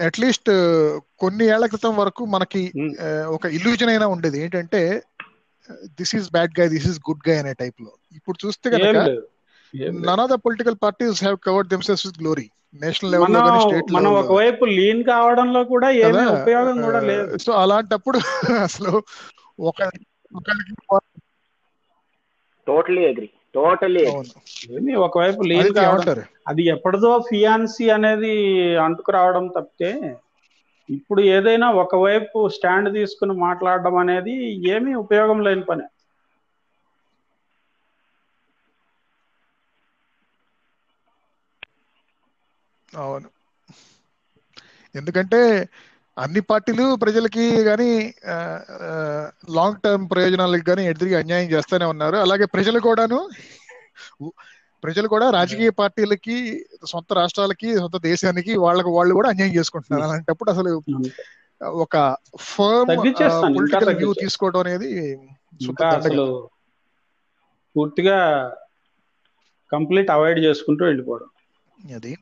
[0.00, 0.50] అట్లీస్ట్
[1.20, 2.90] కొన్ని ఏళ్ళ క్రితం వరకు మనకి Hmm.
[3.00, 4.38] ఆ, ఒక ఇల్యూజన్ అయినా ఉండేది.
[4.44, 4.80] ఏంటంటే
[5.98, 7.90] this is bad guy this is good guy అనే టైప్లో.
[8.18, 9.20] ఇప్పుడు చూస్తే కనుక లేదు.
[9.74, 10.04] ఏం లేదు.
[10.06, 12.46] None of the political parties have covered themselves with glory
[12.80, 17.38] national లెవెల్లో స్టేట్ మనం ఒకవైపు లీన్ కావడంలో కూడా ఏమీ ఉపయోగం కూడా లేదు.
[17.44, 18.18] సో అలాంటప్పుడు
[18.66, 18.92] అసలు
[19.64, 19.78] ఒక
[20.32, 20.74] ఒకరికి
[22.66, 24.06] టోటలీ అగ్రి టోటలీ
[25.06, 26.24] ఒకవైపు లీన్ అది కావడం ఏమంటారు?
[26.50, 28.32] అది ఎప్పటిదో ఫియాన్సీ అనేది
[28.86, 29.90] అంటుకురావడం తప్పితే
[30.88, 34.34] ఇప్పుడు ఏదైనా ఒకవైపు స్టాండ్ తీసుకుని మాట్లాడడం అనేది
[34.72, 35.86] ఏమీ ఉపయోగం లేని పని.
[42.98, 43.28] అవును.
[44.94, 45.40] ఎందుకంటే
[46.16, 47.90] అన్ని పార్టీలు ప్రజలకి కానీ
[49.50, 52.16] లాంగ్ టర్మ్ ప్రయోజనాలకు కానీ ఎదురుగా అన్యాయం చేస్తూనే ఉన్నారు.
[52.16, 53.20] అలాగే ప్రజలు కూడాను
[54.82, 56.36] ప్రజలు కూడా రాజకీయ పార్టీలకి
[56.86, 60.02] సొంత రాష్ట్రాలకి సొంత దేశానికి వాళ్ళకి వాళ్ళు కూడా అన్యాయం చేసుకుంటున్నారు.
[60.02, 60.72] అలాంటప్పుడు అసలు.
[61.80, 61.96] ఒక
[62.50, 62.94] ఫర్మ్
[63.54, 64.10] పొలిటికల్ వ్యూ.
[64.14, 64.90] తీసుకోవడం అనేది
[67.76, 68.16] పూర్తిగా
[69.72, 71.28] కంప్లీట్ అవాయిడ్ చేసుకుంటూ వెళ్ళిపోవడం.
[71.94, 72.12] అది.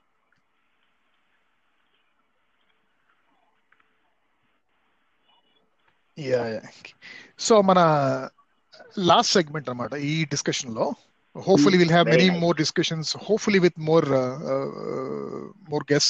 [7.39, 7.79] సో మన
[8.99, 10.87] లాస్ట్ సెగ్మెంట్ అన్నమాట ఈ డిస్కషన్లో
[11.37, 12.41] hopefully will have Very many nice.
[12.41, 14.09] More discussions hopefully with more
[15.71, 16.09] more guests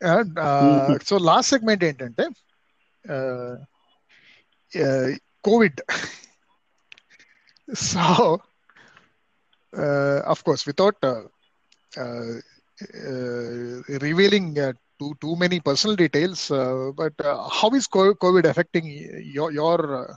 [0.00, 0.98] Mhm.
[1.04, 2.24] So last segment ఏంటంటే
[5.44, 5.80] Covid
[7.84, 8.04] so
[10.26, 11.04] of course without
[14.00, 18.86] revealing uh, too too many personal details uh, but uh, how is co- covid affecting
[19.36, 20.08] your your uh,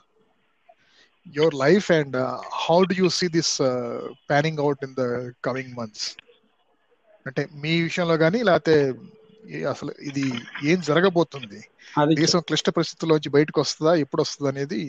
[1.25, 5.09] your life and uh, how do you see this uh, panning out in the
[5.41, 6.03] coming months
[7.25, 8.73] అంటే మీ విషయంలో కానీ లేకపోతే
[9.73, 10.25] అసలు ఇది
[10.71, 11.59] ఏం జరగబోతుంది
[12.19, 14.81] దేశం క్లిష్ట పరిస్థితుల్లోంచి బయటకు వస్తుందా ఎప్పుడు వస్తుంది అనేది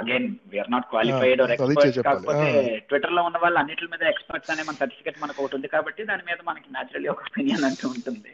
[0.00, 2.02] again we're not qualified or చెప్పాలి.
[2.08, 2.48] కాకపోతే.
[2.88, 6.38] ట్విట్టర్లో ఉన్న వాళ్ళు అన్నిటి మీద ఎక్స్పర్ట్స్ అనే మన సర్టిఫికేట్ మనకు ఒకటి ఉంది కాబట్టి దాని మీద
[6.48, 8.32] మనకి న్యాచురల్లీ ఒక ఒపీనియన్ అంటూ ఉంటుంది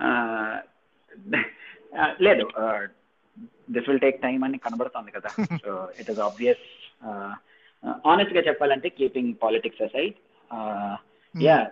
[2.20, 2.44] లేదు
[3.68, 5.28] దిస్ విల్ టేక్ టైం అని కనబడుతుంది కదా
[5.64, 6.64] సో ఇట్ ఇస్ ఆబ్వియస్
[8.04, 10.14] ఆనెస్ట్గా చెప్పాలంటే కీపింగ్ పాలిటిక్స్ అసైడ్
[11.34, 11.70] యా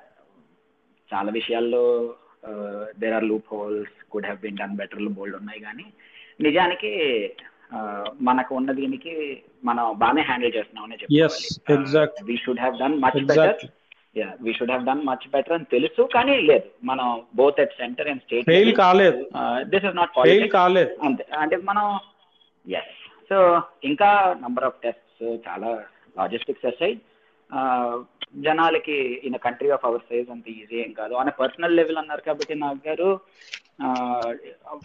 [1.11, 2.17] చాలా విషయాల్లో
[2.99, 3.25] there are
[3.55, 5.93] loopholes could have been done better bold ఉన్నాయి కానీ
[6.41, 6.91] నిజానికి
[8.21, 12.23] మనకు ఉన్న దీనికి మనం బాగానే హ్యాండిల్ చేస్తున్నాం అని చెప్పాలి.
[12.25, 13.67] We should have done much better
[14.43, 16.67] we should have done much better అని తెలుసు కానీ లేదు.
[16.85, 19.31] మనం both at centre and state fail కాలేదు.
[19.61, 20.99] దిస్ ఇస్ నాట్ ఫెయిల్ కాలేదు.
[21.03, 21.27] అంతే.
[21.39, 21.99] అంటే మనం
[22.69, 22.97] ఎస్
[23.31, 25.83] సో ఇంకా నంబర్ ఆఫ్ టెస్ట్స్ చాలా
[26.19, 26.99] లాజిస్టిక్స్ అసైడ్
[28.47, 28.97] జనాలకి
[29.29, 31.15] in country of our size అంత ఈజీ ఏం కాదు.
[31.21, 33.09] ఆన్ పర్సనల్ లెవెల్ అన్నారు కాబట్టి నాకు గారు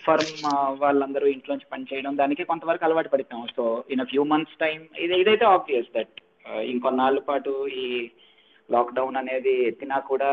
[0.06, 0.36] ఫర్మ్
[0.84, 3.48] వాళ్ళందరూ ఇంట్లోంచి పని చేయడం దానికి కొంతవరకు అలవాటు పడిపోయాం.
[3.58, 3.64] So
[3.94, 6.16] in few months time ఇది ఇదైతే ఆబ్వియస్ దట్
[6.74, 7.54] ఇంకొన్నాళ్ళ పాటు
[7.84, 7.86] ఈ
[8.70, 10.30] లాక్డౌన్ అనేది ఎత్తినా కూడా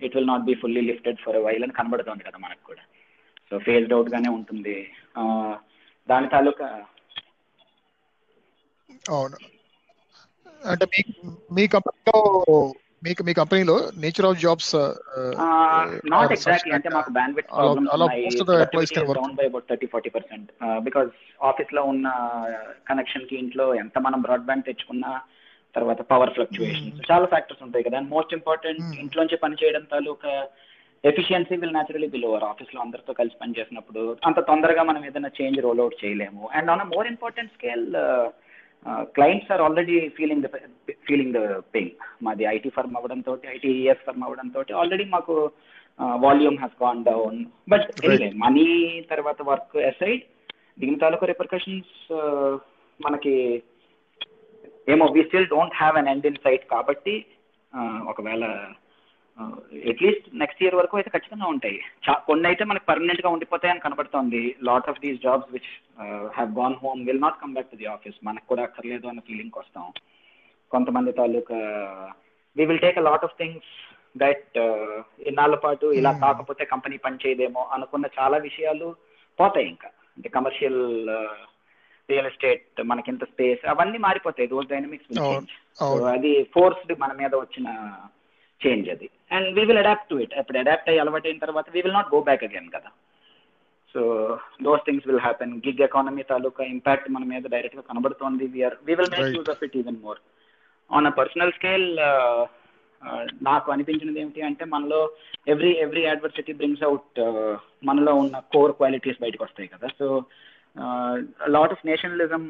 [0.00, 2.84] it will not be fully lifted for while అని కనబడుతుంది కదా మనకు కూడా.
[3.48, 4.76] సో ఫేస్ అవుట్ గానే ఉంటుంది.
[6.08, 6.68] దాని తాలూకా
[9.16, 9.36] అవును.
[10.72, 11.00] అంటే మీ
[11.56, 12.18] మీ కంపెనీలో
[13.06, 14.70] మీకు మీ కంపెనీలో nature of jobs
[16.12, 17.90] not exactly అంటే మాకు bandwidth problems.
[19.20, 20.48] Down by about thirty forty percent
[20.86, 21.10] because
[21.42, 22.08] ఆఫీస్లో ఉన్న
[22.90, 25.12] కనెక్షన్కి ఇంట్లో ఎంత మనం బ్రాడ్బ్యాండ్ తెచ్చుకున్నా
[25.74, 27.96] తర్వాత పవర్ ఫ్లక్చుయేషన్స్ చాలా ఫ్యాక్టర్స్ ఉంటాయి కదా.
[28.00, 29.00] And most important Hmm.
[29.02, 30.32] ఇంట్లోంచి పని చేయడం తాలూకా
[31.04, 35.58] efficiency will naturally below our ఆఫీస్లో అందరితో కలిసి పని చేసినప్పుడు అంత తొందరగా మనం ఏదైనా చేంజ్
[35.66, 36.42] రోల్ అవుట్ చేయలేము.
[36.58, 37.84] And on a more important scale
[39.14, 40.48] clients are already feeling the
[41.06, 41.40] feeling the
[41.74, 41.90] pain
[42.22, 45.34] మాది ఐటీ ఫర్మ్ అవ్వడంతో ఐటీఎస్ ఫర్మ్ అవ్వడంతో ఆల్రెడీ మాకు
[46.20, 47.88] volume has gone down but
[48.44, 48.66] money
[49.12, 50.22] తర్వాత వర్క్ అసైడ్
[50.78, 51.92] దీని తాలూకు రిపర్కషన్స్
[53.00, 53.34] మనకి
[54.88, 57.14] ఏమో we still don't have an end in sight కాబట్టి
[58.06, 58.44] ఒకవేళ
[59.40, 61.80] అట్లీస్ట్ నెక్స్ట్ ఇయర్ వరకు అయితే ఖచ్చితంగా ఉంటాయి.
[62.10, 64.56] చా- కొన్ని అయితే మనకి పర్మనెంట్గా ఉండిపోతాయని కనబడుతోంది.
[64.62, 68.14] Lot of these jobs which have gone home will not come back to the office
[68.24, 69.92] మనకు కూడా అక్కర్లేదు అన్న ఫీలింగ్ వస్తాం.
[70.70, 71.56] కొంతమంది తాలూకా
[72.56, 74.58] we will take a lot of things that
[75.20, 76.20] ఇన్నాళ్ళ పాటు ఇలా Hmm.
[76.20, 78.94] కాకపోతే కంపెనీ పని చేయదేమో అనుకున్న చాలా విషయాలు
[79.40, 79.88] పోతాయి ఇంకా.
[79.88, 81.08] అంటే కమర్షియల్
[82.10, 84.48] రియల్ ఎస్టేట్ మనకింత స్పేస్ అవన్నీ మారిపోతాయి.
[84.48, 85.18] Those dynamics.
[86.04, 87.92] అది ఫోర్స్డ్ మన మీద వచ్చిన
[88.66, 89.10] చేంజ్ అది.
[89.36, 92.12] And we will adapt to it అప్పుడు అడాప్ట్ అయ్యి అలవాటు అయిన తర్వాత we will not
[92.14, 92.90] go back again కదా.
[93.94, 94.00] So
[94.66, 99.12] those things will happen gig economy taluka impact మన మీద డైరెక్ట్గా కనబడుతోంది we are we will
[99.16, 99.34] make.
[99.38, 100.20] Use of it even more
[100.90, 101.88] on a personal scale
[103.48, 105.00] నాకు అనిపించినది ఏమిటి అంటే మనలో
[105.52, 107.18] every every adversity brings out
[107.88, 109.88] మనలో ఉన్న కోర్ క్వాలిటీస్ బయటకు వస్తాయి కదా.
[109.98, 110.06] So
[111.54, 112.44] lot of nationalism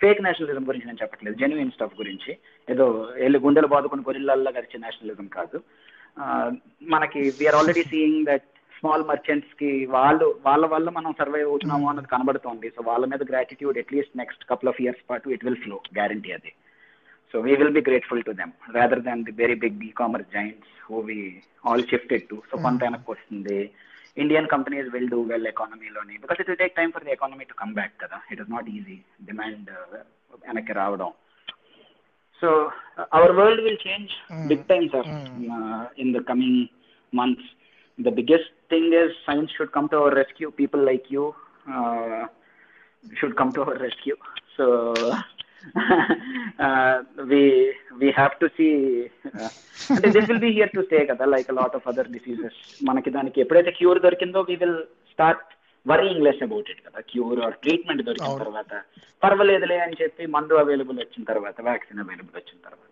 [0.00, 1.36] fake nationalism గురించి నేను చెప్పట్లేదు.
[1.40, 2.32] జెన్యున్ స్టఫ్ గురించి.
[2.70, 2.86] ఏదో
[3.22, 5.58] వెళ్ళి గుండెలు బాదుకుని గొరిల్లల్లా గడిచే నేషనలిజం కాదు.
[6.94, 8.48] మనకి we are already seeing that
[8.78, 12.68] small మర్చెంట్స్కి వాళ్ళు వాళ్ళ వల్ల మనం సర్వైవ్ అవుతున్నాము అన్నది కనబడుతోంది.
[12.76, 16.52] సో వాళ్ళ మీద gratitude at least next couple of years పాటు ఇట్ విల్ ఫ్లో గ్యారంటీ అది.
[17.32, 20.74] So we will be grateful to them rather than the very big e commerce giants
[20.88, 21.18] who we
[21.66, 23.60] all shifted to so కొంత వెనక్కి వస్తుంది.
[24.16, 27.56] Indian companies will do well ఎకానమీలోని because it will take time for the economy to
[27.62, 28.96] come back కదా it is not easy
[29.30, 29.70] demand
[30.44, 31.10] వెనక్కి రావడం
[32.42, 32.48] so
[33.18, 34.46] our world will change Mm.
[34.52, 35.82] Big time sir Mm.
[36.02, 36.56] in the coming
[37.12, 37.46] months.
[37.98, 40.48] The biggest thing is science should come to our rescue.
[40.60, 41.24] People like you
[41.74, 42.22] uh,
[43.18, 43.76] should come to our
[46.60, 46.94] uh,
[47.96, 48.72] we have to see.
[49.34, 49.50] Uh,
[49.90, 52.54] అంటే this will be here to stay కదా like a lot of other diseases.
[52.80, 54.76] మనకి దానికి ఎప్పుడైతే cure దొరికిందో we will
[55.12, 55.40] start
[55.86, 58.28] worrying less about it కదా cure or treatment దొరికిన.
[58.42, 58.72] తర్వాత
[59.22, 62.90] పర్వాలేదులే అని చెప్పి మందు అవైలబుల్ వచ్చిన తర్వాత వ్యాక్సిన్ అవైలబుల్ వచ్చిన తర్వాత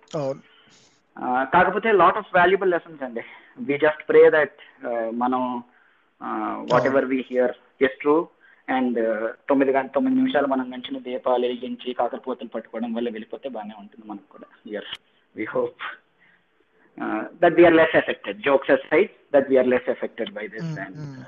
[1.17, 3.23] ఆ, కాకపోతే లాట్ ఆఫ్ వాల్యుబుల్ లెసన్స్ అండి
[3.59, 4.59] వి జస్ట్ ప్రే దట్
[5.23, 5.43] మనం
[6.91, 8.15] whatever we hear is true
[8.71, 14.09] and తొమ్మిది గంట తొమ్మిది నిమిషాలు మనం మంచిన దీపాలు వెలిగించి కాకరపోతలు పట్టుకోవడం వల్ల వెళ్ళిపోతే బాగానే ఉంటుంది
[14.09, 14.73] మనకు కూడా.
[14.73, 14.85] Year
[15.37, 15.83] we hope
[17.43, 21.25] that we are less affected jokes aside that we are less affected by this and.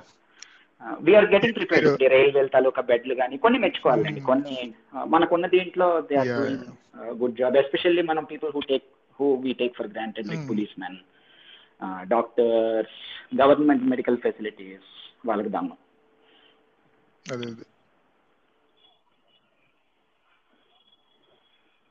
[1.01, 4.21] We are getting prepared మీరు- రైల్వే తాలూకా బెడ్లు కానీ కొన్ని మెచ్చుకోవాలండి.
[4.21, 4.27] Mm.
[4.27, 6.65] కొన్ని uh, మనకున్న దీంట్లో they are doing
[7.05, 8.83] good job especially మనం people who take
[9.21, 10.51] who we take for granted like.
[10.81, 10.97] Policemen
[12.09, 15.82] doctors government medical facilities వాళ్ళకి దమ్ము.
[17.27, 17.65] అదే అదే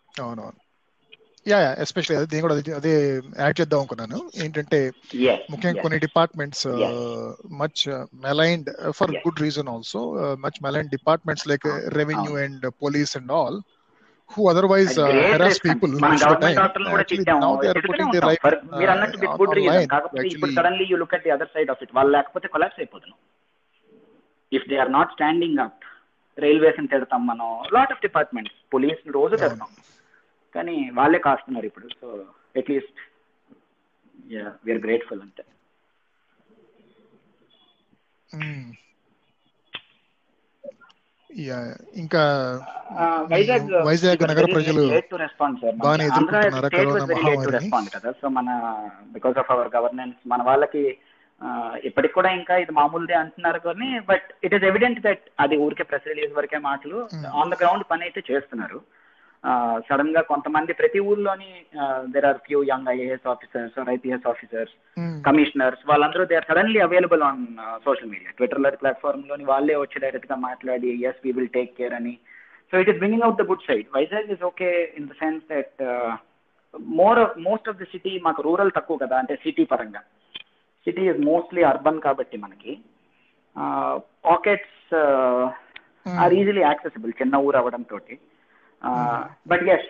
[0.10, 0.60] అవునవును
[1.46, 2.92] యా యా ఎస్పెషల్లీ అదే నేను కూడా అదే- అదే
[3.40, 4.80] యాడ్ చేద్దాం అనుకున్నాను ఏంటంటే
[5.20, 5.84] Yes, ముఖ్యంగా yes.
[5.86, 6.92] కొన్ని departments Yes.
[7.62, 7.82] Much
[8.26, 8.68] maligned
[8.98, 9.22] for Yes.
[9.24, 10.02] Good reason also
[10.44, 11.66] much maligned departments like
[11.98, 13.58] revenue and police and all
[14.30, 15.66] who otherwise అది great హెరాస్ risk.
[15.68, 17.98] పీపుల్ మన most of the government time డాక్టర్లు కూడా actually తిట్టాము now they are తిడుతూనే
[17.98, 18.32] putting their ఉంటాం.
[18.32, 20.88] life For- మీరు అన్నట్టు with uh, good on reason line కాకపోతే to ఇప్పుడు actually suddenly
[20.92, 23.20] you look at the other side of it వాళ్ళు లేకపోతే కొలాప్స్ అయిపోతున్నాం
[24.52, 25.84] if they are not standing up
[26.38, 29.36] railways తిడతాం మనం lot of departments police రోజు.
[29.36, 29.72] తిడతాం
[30.56, 32.08] కానీ వాళ్ళే కాస్తున్నారు ఇప్పుడు so
[32.56, 33.00] at least
[34.66, 35.24] we are grateful
[38.30, 38.60] Mm.
[41.96, 42.22] ఇంకా
[43.30, 44.82] వైజాగ్ వైజాగ్ నగర ప్రజలు
[45.78, 48.50] బాగానే ఎదుర్కొంటున్నారా కరోనా మహమ్మారిని కదా సో మన
[49.14, 50.84] బికాస్ ఆఫ్ అవర్ గవర్నెన్స్ మన వాళ్ళకి
[51.90, 56.10] ఇప్పటికి కూడా ఇంకా ఇది మామూలుదే అంటున్నారు కానీ but it is evident that అది ఊరికే ప్రెస్
[56.12, 56.98] రిలీజ్ వరకే మాటలు.
[57.40, 58.80] ఆన్ ద గ్రౌండ్ పని అయితే చేస్తున్నారు.
[59.88, 61.52] సడన్గా కొంతమంది ప్రతి ఊర్లోని
[62.14, 64.76] there are few young IAS officers or IPS officers
[65.28, 67.42] commissioners వాళ్ళందరూ they are suddenly available on
[67.88, 72.16] social media Twitter లాంటి ప్లాట్ఫామ్లోని వాళ్ళే వచ్చి డైరెక్ట్గా మాట్లాడి yes we will take care అని.
[72.72, 74.70] So it is bringing out the good side Vizag is okay
[75.00, 75.82] in the sense that
[77.02, 80.04] more most of the city మాకు rural తక్కువ కదా అంటే సిటీ పరంగా.
[80.88, 82.74] సిటీ ఇస్ మోస్ట్లీ అర్బన్ కాబట్టి మనకి.
[84.26, 84.94] Pockets
[86.24, 88.16] are easily accessible చిన్న ఊరు అవడం తోటి.
[89.52, 89.90] బట్ ఎస్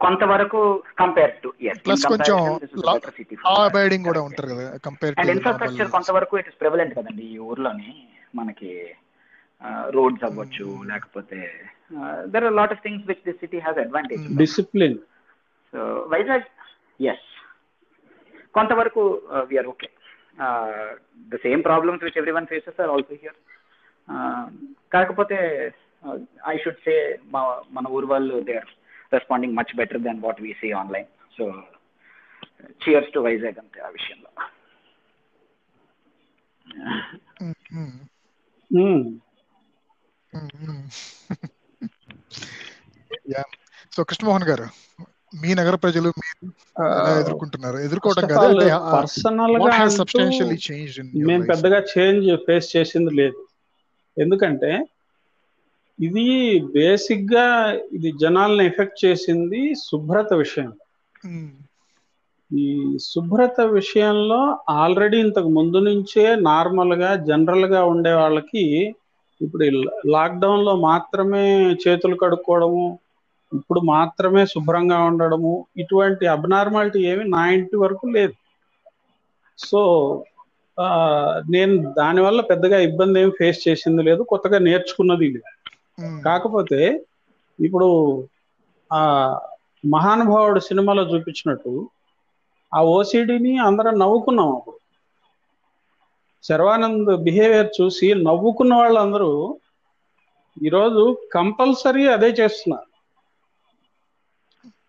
[0.00, 0.60] కొంతవరకు
[1.00, 2.36] కంపేర్ టు ఎస్ ప్లస్ కొంచెం
[3.16, 7.38] సిటీ లా అబైడింగ్ కూడా ఉంటారు కదా కంపేర్ అండ్ ఇన్ఫ్రాస్ట్రక్చర్ కొంతవరకు ఇట్ ఇస్ ప్రివలెంట్ కదండి ఈ
[7.48, 7.90] ఊర్లోని
[8.38, 8.70] మనకి
[9.96, 11.40] రోడ్స్ అవ్వచ్చు లేకపోతే
[12.32, 14.96] there are lot of things which this city has advantage discipline
[15.72, 15.80] so
[16.14, 16.46] Vizag
[17.00, 17.29] yes
[18.54, 19.02] కొంతవరకు
[19.50, 19.88] we are okay
[21.28, 23.38] the same problems which every one faces are also here
[24.92, 25.38] కాకపోతే
[26.48, 26.94] I should say
[27.32, 27.42] మా
[27.72, 28.70] మన ఊరు వాళ్ళు they are
[29.12, 31.44] responding much better than what we see online so
[32.82, 34.30] cheers to Vizag అంతే ఆ విషయంలో.
[43.30, 43.42] Yeah
[43.92, 44.66] so Krishnamohan గారు
[45.32, 46.08] మీ నగర ప్రజలు
[47.20, 47.78] ఎదుర్కొంటున్నారు?
[47.86, 48.24] ఎదుర్కోవడం
[48.94, 50.96] పర్సనల్గా సబ్స్టాన్షియల్లీ చేంజ్
[51.28, 53.40] మేము పెద్దగా చేంజ్ ఫేస్ చేసింది లేదు.
[54.16, 54.70] ఎందుకంటే
[55.98, 56.26] ఇది
[56.76, 57.46] బేసిక్గా
[57.96, 60.70] ఇది జనాల్ని ఎఫెక్ట్ చేసింది శుభ్రత విషయం.
[62.50, 62.66] ఈ
[63.10, 64.40] శుభ్రత విషయంలో
[64.82, 68.64] ఆల్రెడీ ఇంతకు ముందు నుంచే నార్మల్గా జనరల్గా ఉండే వాళ్ళకి
[69.40, 69.64] ఇప్పుడు
[70.14, 71.44] లాక్డౌన్లో మాత్రమే
[71.84, 72.84] చేతులు కడుక్కోవడము
[73.52, 78.34] ఇప్పుడు మాత్రమే శుభ్రంగా ఉండడము ఇటువంటి అబ్నార్మాలిటీ ఏమి నా ఇంటి వరకు లేదు.
[79.58, 79.80] సో
[81.54, 85.50] నేను దానివల్ల పెద్దగా ఇబ్బంది ఏమి ఫేస్ చేసింది లేదు కొత్తగా నేర్చుకున్నది లేదు.
[86.26, 86.80] కాకపోతే
[87.58, 87.88] ఇప్పుడు
[88.90, 89.00] ఆ
[89.94, 91.72] మహానుభావుడు సినిమాలో చూపించినట్టు
[92.72, 94.78] ఆ ఓసిడిని అందరం నవ్వుకున్నాం అప్పుడు.
[96.44, 99.30] శర్వానంద్ బిహేవియర్ చూసి నవ్వుకున్న వాళ్ళందరూ
[100.56, 101.02] ఈరోజు
[101.34, 102.86] కంపల్సరీ అదే చేస్తున్నారు.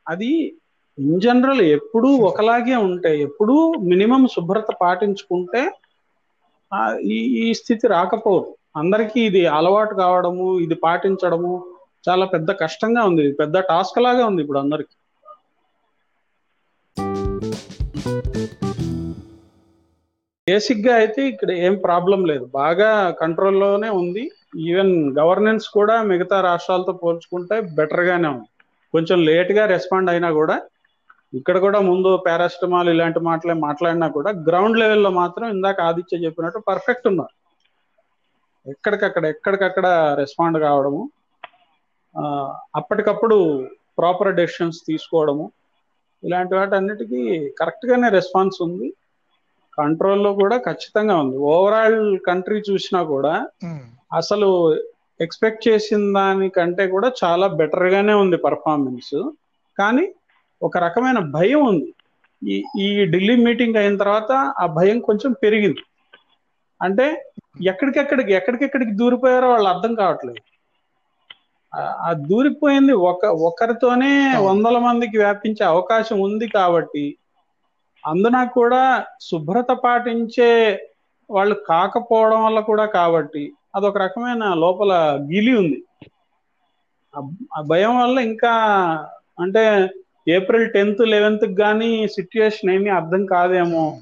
[0.07, 0.31] అది
[0.97, 3.55] ఇన్ జనరల్ ఎప్పుడూ ఒకలాగే ఉంటే ఎప్పుడూ
[3.91, 5.61] మినిమం శుభ్రత పాటించుకుంటే
[7.15, 8.49] ఈ ఈ స్థితి రాకపోదు.
[8.81, 11.53] అందరికీ ఇది అలవాటు కావడము ఇది పాటించడము
[12.07, 13.25] చాలా పెద్ద కష్టంగా ఉంది.
[13.41, 14.93] పెద్ద టాస్క్ లాగా ఉంది ఇప్పుడు అందరికి.
[20.47, 22.45] బేసిక్గా అయితే ఇక్కడ ఏం ప్రాబ్లం లేదు.
[22.61, 22.89] బాగా
[23.19, 24.23] కంట్రోల్లోనే ఉంది.
[24.67, 28.50] ఈవెన్ గవర్నెన్స్ కూడా మిగతా రాష్ట్రాలతో పోల్చుకుంటే బెటర్ గానే ఉంది.
[28.93, 30.55] కొంచెం లేట్గా రెస్పాండ్ అయినా కూడా
[31.39, 37.05] ఇక్కడ కూడా ముందు పారాసిటమాల్ ఇలాంటి మాటలే మాట్లాడినా కూడా గ్రౌండ్ లెవెల్లో మాత్రం ఇందాక ఆదిత్య చెప్పినట్టు పర్ఫెక్ట్
[37.11, 37.33] ఉన్నారు.
[38.65, 39.87] ఎక్కడికక్కడ ఎక్కడికక్కడ
[40.21, 41.01] రెస్పాండ్ కావడము
[42.79, 43.37] అప్పటికప్పుడు
[43.99, 45.45] ప్రాపర్ డెసిషన్స్ తీసుకోవడము
[46.23, 47.21] ఇలాంటి వాటి అన్నిటికీ
[47.59, 48.87] కరెక్ట్ గానే రెస్పాన్స్ ఉంది.
[49.77, 51.35] కంట్రోల్లో కూడా ఖచ్చితంగా ఉంది.
[51.53, 53.33] ఓవరాల్ కంట్రీ చూసినా కూడా
[54.19, 54.49] అసలు
[55.21, 59.31] ఎక్స్పెక్ట్ చేసిన దానికంటే కూడా చాలా బెటర్ గానే ఉంది పర్ఫార్మెన్స్.
[59.77, 60.13] కానీ
[60.63, 61.93] ఒక రకమైన భయం ఉంది.
[62.49, 65.77] ఈ ఈ ఢిల్లీ మీటింగ్ అయిన తర్వాత ఆ భయం కొంచెం పెరిగింది.
[66.81, 67.23] అంటే
[67.67, 70.51] ఎక్కడికెక్కడికి ఎక్కడికెక్కడికి దూరిపోయారో వాళ్ళు అర్థం కావట్లేదు.
[71.75, 77.17] ఆ- ఆ దూరిపోయింది ఒక ఒకరితోనే వందల మందికి వ్యాపించే అవకాశం ఉంది కాబట్టి
[78.07, 80.83] అందున కూడా శుభ్రత పాటించే
[81.29, 85.83] వాళ్ళు కాకపోవడం వల్ల కూడా కాబట్టి అదొక రకమైన లోపల గిలి ఉంది.
[87.17, 88.51] ఆ- భయం వల్ల ఇంకా
[89.39, 89.89] అంటే
[90.27, 93.97] ఏప్రిల్ టెన్త్ లెవెన్త్ కానీ సిచ్యుయేషన్ ఏమీ అర్థం కాదేమో.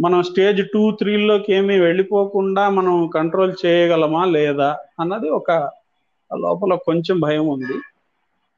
[0.00, 5.50] మనం స్టేజ్ టూ త్రీలోకి ఏమీ వెళ్ళిపోకుండా మనం కంట్రోల్ చేయగలమా లేదా అన్నది ఒక
[6.38, 7.72] లోపల కొంచెం భయం ఉంది.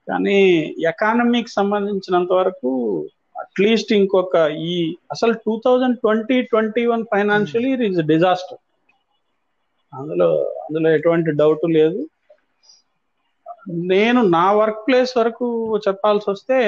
[0.08, 3.04] కానీ ఎకానమీకి సంబంధించినంత వరకు
[3.40, 8.58] అట్లీస్ట్ ఇంకొక ఈ అసలు two thousand twenty twenty one financial it is disaster.
[9.98, 10.28] అందులో
[10.64, 12.00] అందులో ఎటువంటి డౌట్ లేదు.
[13.94, 15.46] నేను నా వర్క్ ప్లేస్ వరకు
[15.86, 16.58] చెప్పాల్సి వస్తే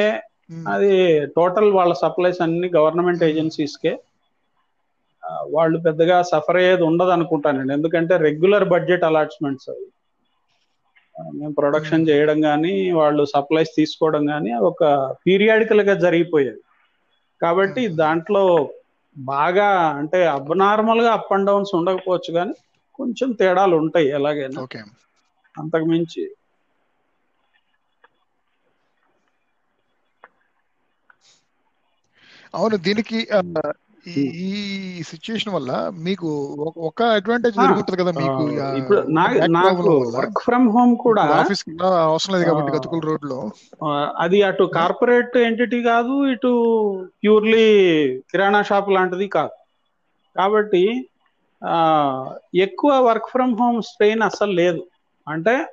[0.72, 0.92] అది
[1.36, 3.92] టోటల్ వాళ్ళ సప్లైస్ అన్ని గవర్నమెంట్ ఏజెన్సీస్కే.
[5.56, 9.86] వాళ్ళు పెద్దగా సఫర్ అయ్యేది ఉండదు అనుకుంటానండి ఎందుకంటే రెగ్యులర్ బడ్జెట్ అలాట్మెంట్స్ అవి.
[11.38, 14.82] మేము ప్రొడక్షన్ చేయడం కానీ వాళ్ళు సప్లైస్ తీసుకోవడం కానీ ఒక
[15.26, 16.60] పీరియాడికల్గా జరిగిపోయేది.
[17.42, 18.44] కాబట్టి దాంట్లో
[19.16, 19.68] బాగా
[20.00, 22.54] అంటే అబ్నార్మల్గా అప్ అండ్ డౌన్స్ ఉండకపోవచ్చు కానీ
[22.98, 24.60] కొంచెం తేడాలు ఉంటాయి ఎలాగైనా.
[24.62, 24.80] ఓకే.
[25.54, 26.24] అంతకు మించి.
[32.54, 33.18] అవును దీనికి
[34.42, 34.50] ఈ
[35.08, 35.70] సిచ్యుయేషన్ వల్ల
[36.06, 36.28] మీకు
[36.80, 38.42] ఒక- అడ్వాంటేజ్ జరుగుతుంది కదా మీకు
[38.80, 39.38] ఇప్పుడు నాకు
[40.16, 41.62] వర్క్ ఫ్రమ్ హోమ్ కూడా ఆఫీస్
[42.04, 43.38] అవసరం లేదు కాబట్టి గతుకుల రోడ్లో
[44.18, 46.52] అది అటు కార్పొరేట్ ఎంటిటీ కాదు ఇటు
[47.22, 47.66] ప్యూర్లీ
[48.30, 49.54] కిరాణా షాప్ లాంటిది కాదు.
[50.36, 50.84] కాబట్టి
[52.54, 54.86] ఎక్కువ వర్క్ ఫ్రమ్ హోమ్ స్ట్రెయిన్ అస్సలు లేదు.
[55.28, 55.66] అంటే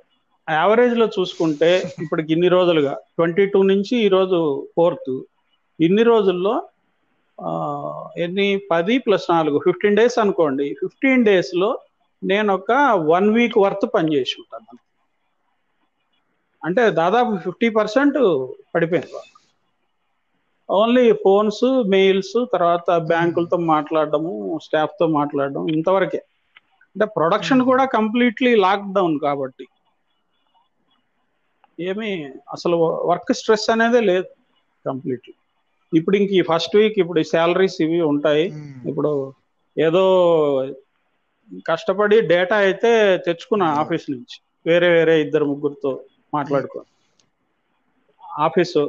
[0.50, 5.22] యావరేజ్లో చూసుకుంటే ఇప్పటికి ఇన్ని రోజులుగా ట్వంటీ టూ నుంచి ఈరోజు ఫోర్త్
[5.80, 6.56] ఇన్ని రోజుల్లో
[8.18, 8.62] ఎన్ని?
[8.72, 10.74] పది ప్లస్ నాలుగు ఫిఫ్టీన్ డేస్ అనుకోండి.
[10.74, 11.80] ఫిఫ్టీన్ డేస్లో
[12.24, 14.78] నేను ఒక వన్ వీక్ వర్త్ పనిచేసి ఉంటాను.
[16.66, 18.20] అంటే దాదాపు ఫిఫ్టీ పర్సెంట్
[18.76, 19.33] పడిపోయింది.
[20.70, 21.64] ఓన్లీ ఫోన్స్
[21.96, 24.34] మెయిల్స్ తర్వాత బ్యాంకులతో మాట్లాడడము
[24.66, 26.22] స్టాఫ్తో మాట్లాడడం ఇంతవరకే.
[26.96, 29.66] అంటే ప్రొడక్షన్ కూడా కంప్లీట్లీ లాక్డౌన్ కాబట్టి.
[31.90, 32.12] ఏమీ
[32.56, 32.76] అసలు
[33.12, 34.28] వర్క్ స్ట్రెస్ అనేదే లేదు
[34.86, 35.34] కంప్లీట్లీ
[35.94, 38.46] ఇప్పుడు ఇంక ఈ ఫస్ట్ వీక్ ఇప్పుడు శాలరీస్ ఇవి ఉంటాయి.
[38.90, 39.12] ఇప్పుడు
[39.78, 40.04] ఏదో
[41.70, 42.92] కష్టపడి డేటా అయితే
[43.28, 44.38] తెచ్చుకున్నా ఆఫీస్ నుంచి.
[44.66, 45.92] వేరే వేరే ఇద్దరు ముగ్గురుతో
[46.34, 46.80] మాట్లాడుకో
[48.46, 48.84] ఆఫీసు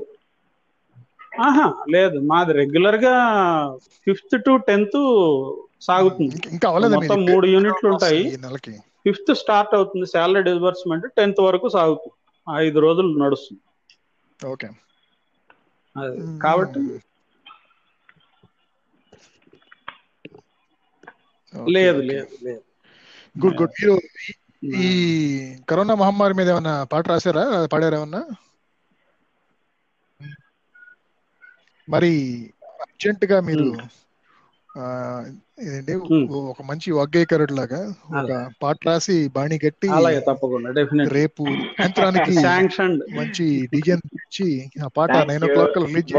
[1.38, 2.16] ఆహా లేదు.
[2.30, 3.14] మాది రెగ్యులర్గా
[4.06, 4.98] ఫిఫ్త్ టు టెన్త్
[5.80, 6.40] సాగుతుంది.
[6.76, 8.24] ఇంకా మొత్తం మూడు యూనిట్లు ఉంటాయి.
[9.04, 10.06] ఫిఫ్త్ స్టార్ట్ అవుతుంది.
[10.06, 12.16] శాలరీ డిస్బర్స్మెంట్ టెన్త్ వరకు సాగుతుంది.
[12.46, 13.62] ఐదు రోజులు నడుస్తుంది.
[14.40, 14.68] ఓకే.
[16.44, 16.80] కాబట్టి
[21.74, 22.62] లేదు లేదు లేదు.
[23.36, 23.74] Good good.
[23.74, 23.94] మీరు
[24.80, 24.88] ఈ
[25.68, 27.44] కరోనా మహమ్మారి మీద ఏమైనా పాట రాశారా?
[27.72, 28.22] పాడారా ఏమన్నా?
[31.88, 32.12] మరి
[32.84, 33.68] అర్జెంట్గా మీరు
[36.50, 37.80] ఒక మంచి వాగ్గేయకరుడు లాగా
[38.14, 38.30] ఒక
[38.62, 39.92] పాట రాసి బాణి కట్టి
[40.28, 40.70] తప్పకుండా
[41.14, 44.48] రేపు సాయంత్రానికి శాంక్షన్ మంచి డిజైన్ ఇచ్చి
[44.80, 45.54] ఆ పాట నైన్ ఓ.
[45.54, 46.12] క్లాక్ రిలీజ్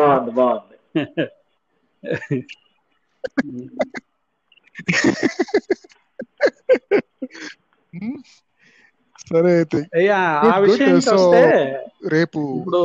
[9.25, 9.81] సరే అయితే.
[10.43, 10.53] ఆ
[12.13, 12.81] రేపు ఇప్పుడు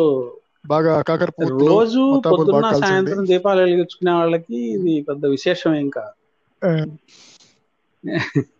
[0.64, 2.64] బాగా కాకరపూట్లు రోజు పొద్దున్న.
[2.80, 5.72] సాయంత్రం దీపాలు వెలిగించుకునే వాళ్ళకి ఇది పెద్ద విశేషం
[6.62, 6.70] ఆ,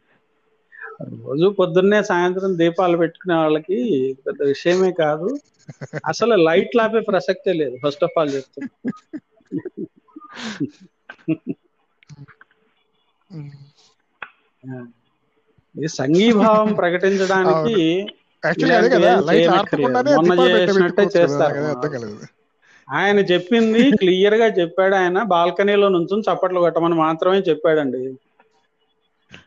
[1.18, 3.78] రోజు పొద్దున్నే సాయంత్రం దీపాలు పెట్టుకునే వాళ్ళకి
[4.26, 5.28] పెద్ద విషయమే కాదు.
[6.04, 8.70] అసలు లైట్ లాపే ప్రసక్తే లేదు ఫస్ట్ ఆఫ్ ఆల్ చెప్తున్నా.
[15.94, 17.74] సంఘీభావం ప్రకటించడానికి
[22.88, 28.02] ఆయన చెప్పింది క్లియర్గా చెప్పాడు ఆయన బాల్కనీలో నుంచి చప్పట్లు కొట్టమని మాత్రమే చెప్పాడండి.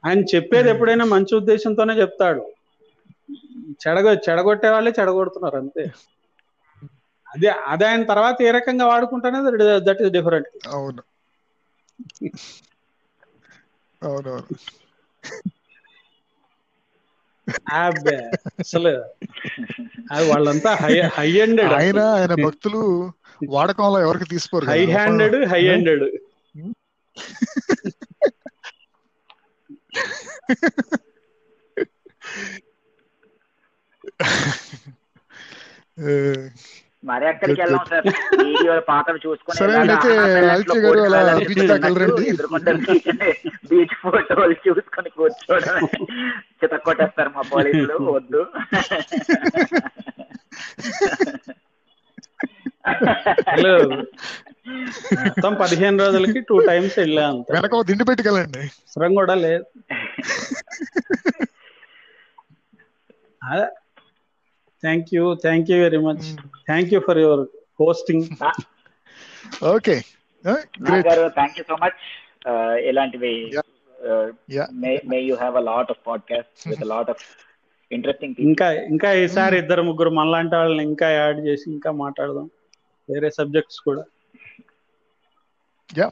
[0.04, 2.44] ఆయన చెప్పేది ఎప్పుడైనా మంచి ఉద్దేశంతోనే చెప్తాడు.
[3.84, 5.84] చెడగొ చెడగొట్టే వాళ్ళే చెడగొడుతున్నారు అంతే.
[7.28, 9.39] అదే అదే ఆయన తర్వాత ఏ రకంగా వాడుకుంటానే
[9.88, 10.50] దట్ ఈస్ డిఫరెంట్.
[10.72, 11.04] అవును.
[14.02, 14.48] అవునవును.
[17.78, 18.18] అబ్బే
[18.60, 18.94] అసలు
[20.12, 22.82] అది వాళ్ళంతా హై హై హండెడ్ ఆయన ఆయన భక్తులు
[23.50, 24.80] వాడకంలో ఎవరికి తీసుకోరు హై.
[24.91, 26.06] హ్యాండెడ్ హై హండెడ్
[36.04, 36.14] ఏ,
[37.04, 38.08] మరి ఎక్కడికి వెళ్ళాం సార్?
[38.41, 39.58] వీడియో పాతవి చూసుకొని
[43.70, 45.88] బీచ్ ఫోటోలు చూసుకొని కూర్చోవడం
[46.60, 48.45] చిత కొట్టేస్తారు మా పోలీసులు వద్దు.
[53.49, 54.04] హలో.
[55.24, 57.43] మొత్తం పదిహేను రోజులకి టూ టైమ్స్ వెళ్ళా.
[57.51, 59.16] వెనక దిండి పెట్టుకెళ్ళండి.
[59.16, 59.64] కూడా లేదు.
[64.84, 66.26] Thank you thank you very much
[66.70, 67.44] thank you for your
[67.82, 68.26] hosting
[69.74, 69.96] okay
[71.08, 72.00] గారు థ్యాంక్ యూ సో మచ్
[72.90, 73.34] ఇలాంటివి.
[75.12, 77.24] May you have a lot of podcast with lot of
[77.92, 82.48] interesting ఇంకా ఇంకా ఈసారి ఇద్దరు ముగ్గురు మనలాంటి వాళ్ళని ఇంకా యాడ్ చేసి ఇంకా మాట్లాడదాం.
[83.10, 84.04] వేరే సబ్జెక్ట్స్ కూడా.
[85.90, 86.08] యా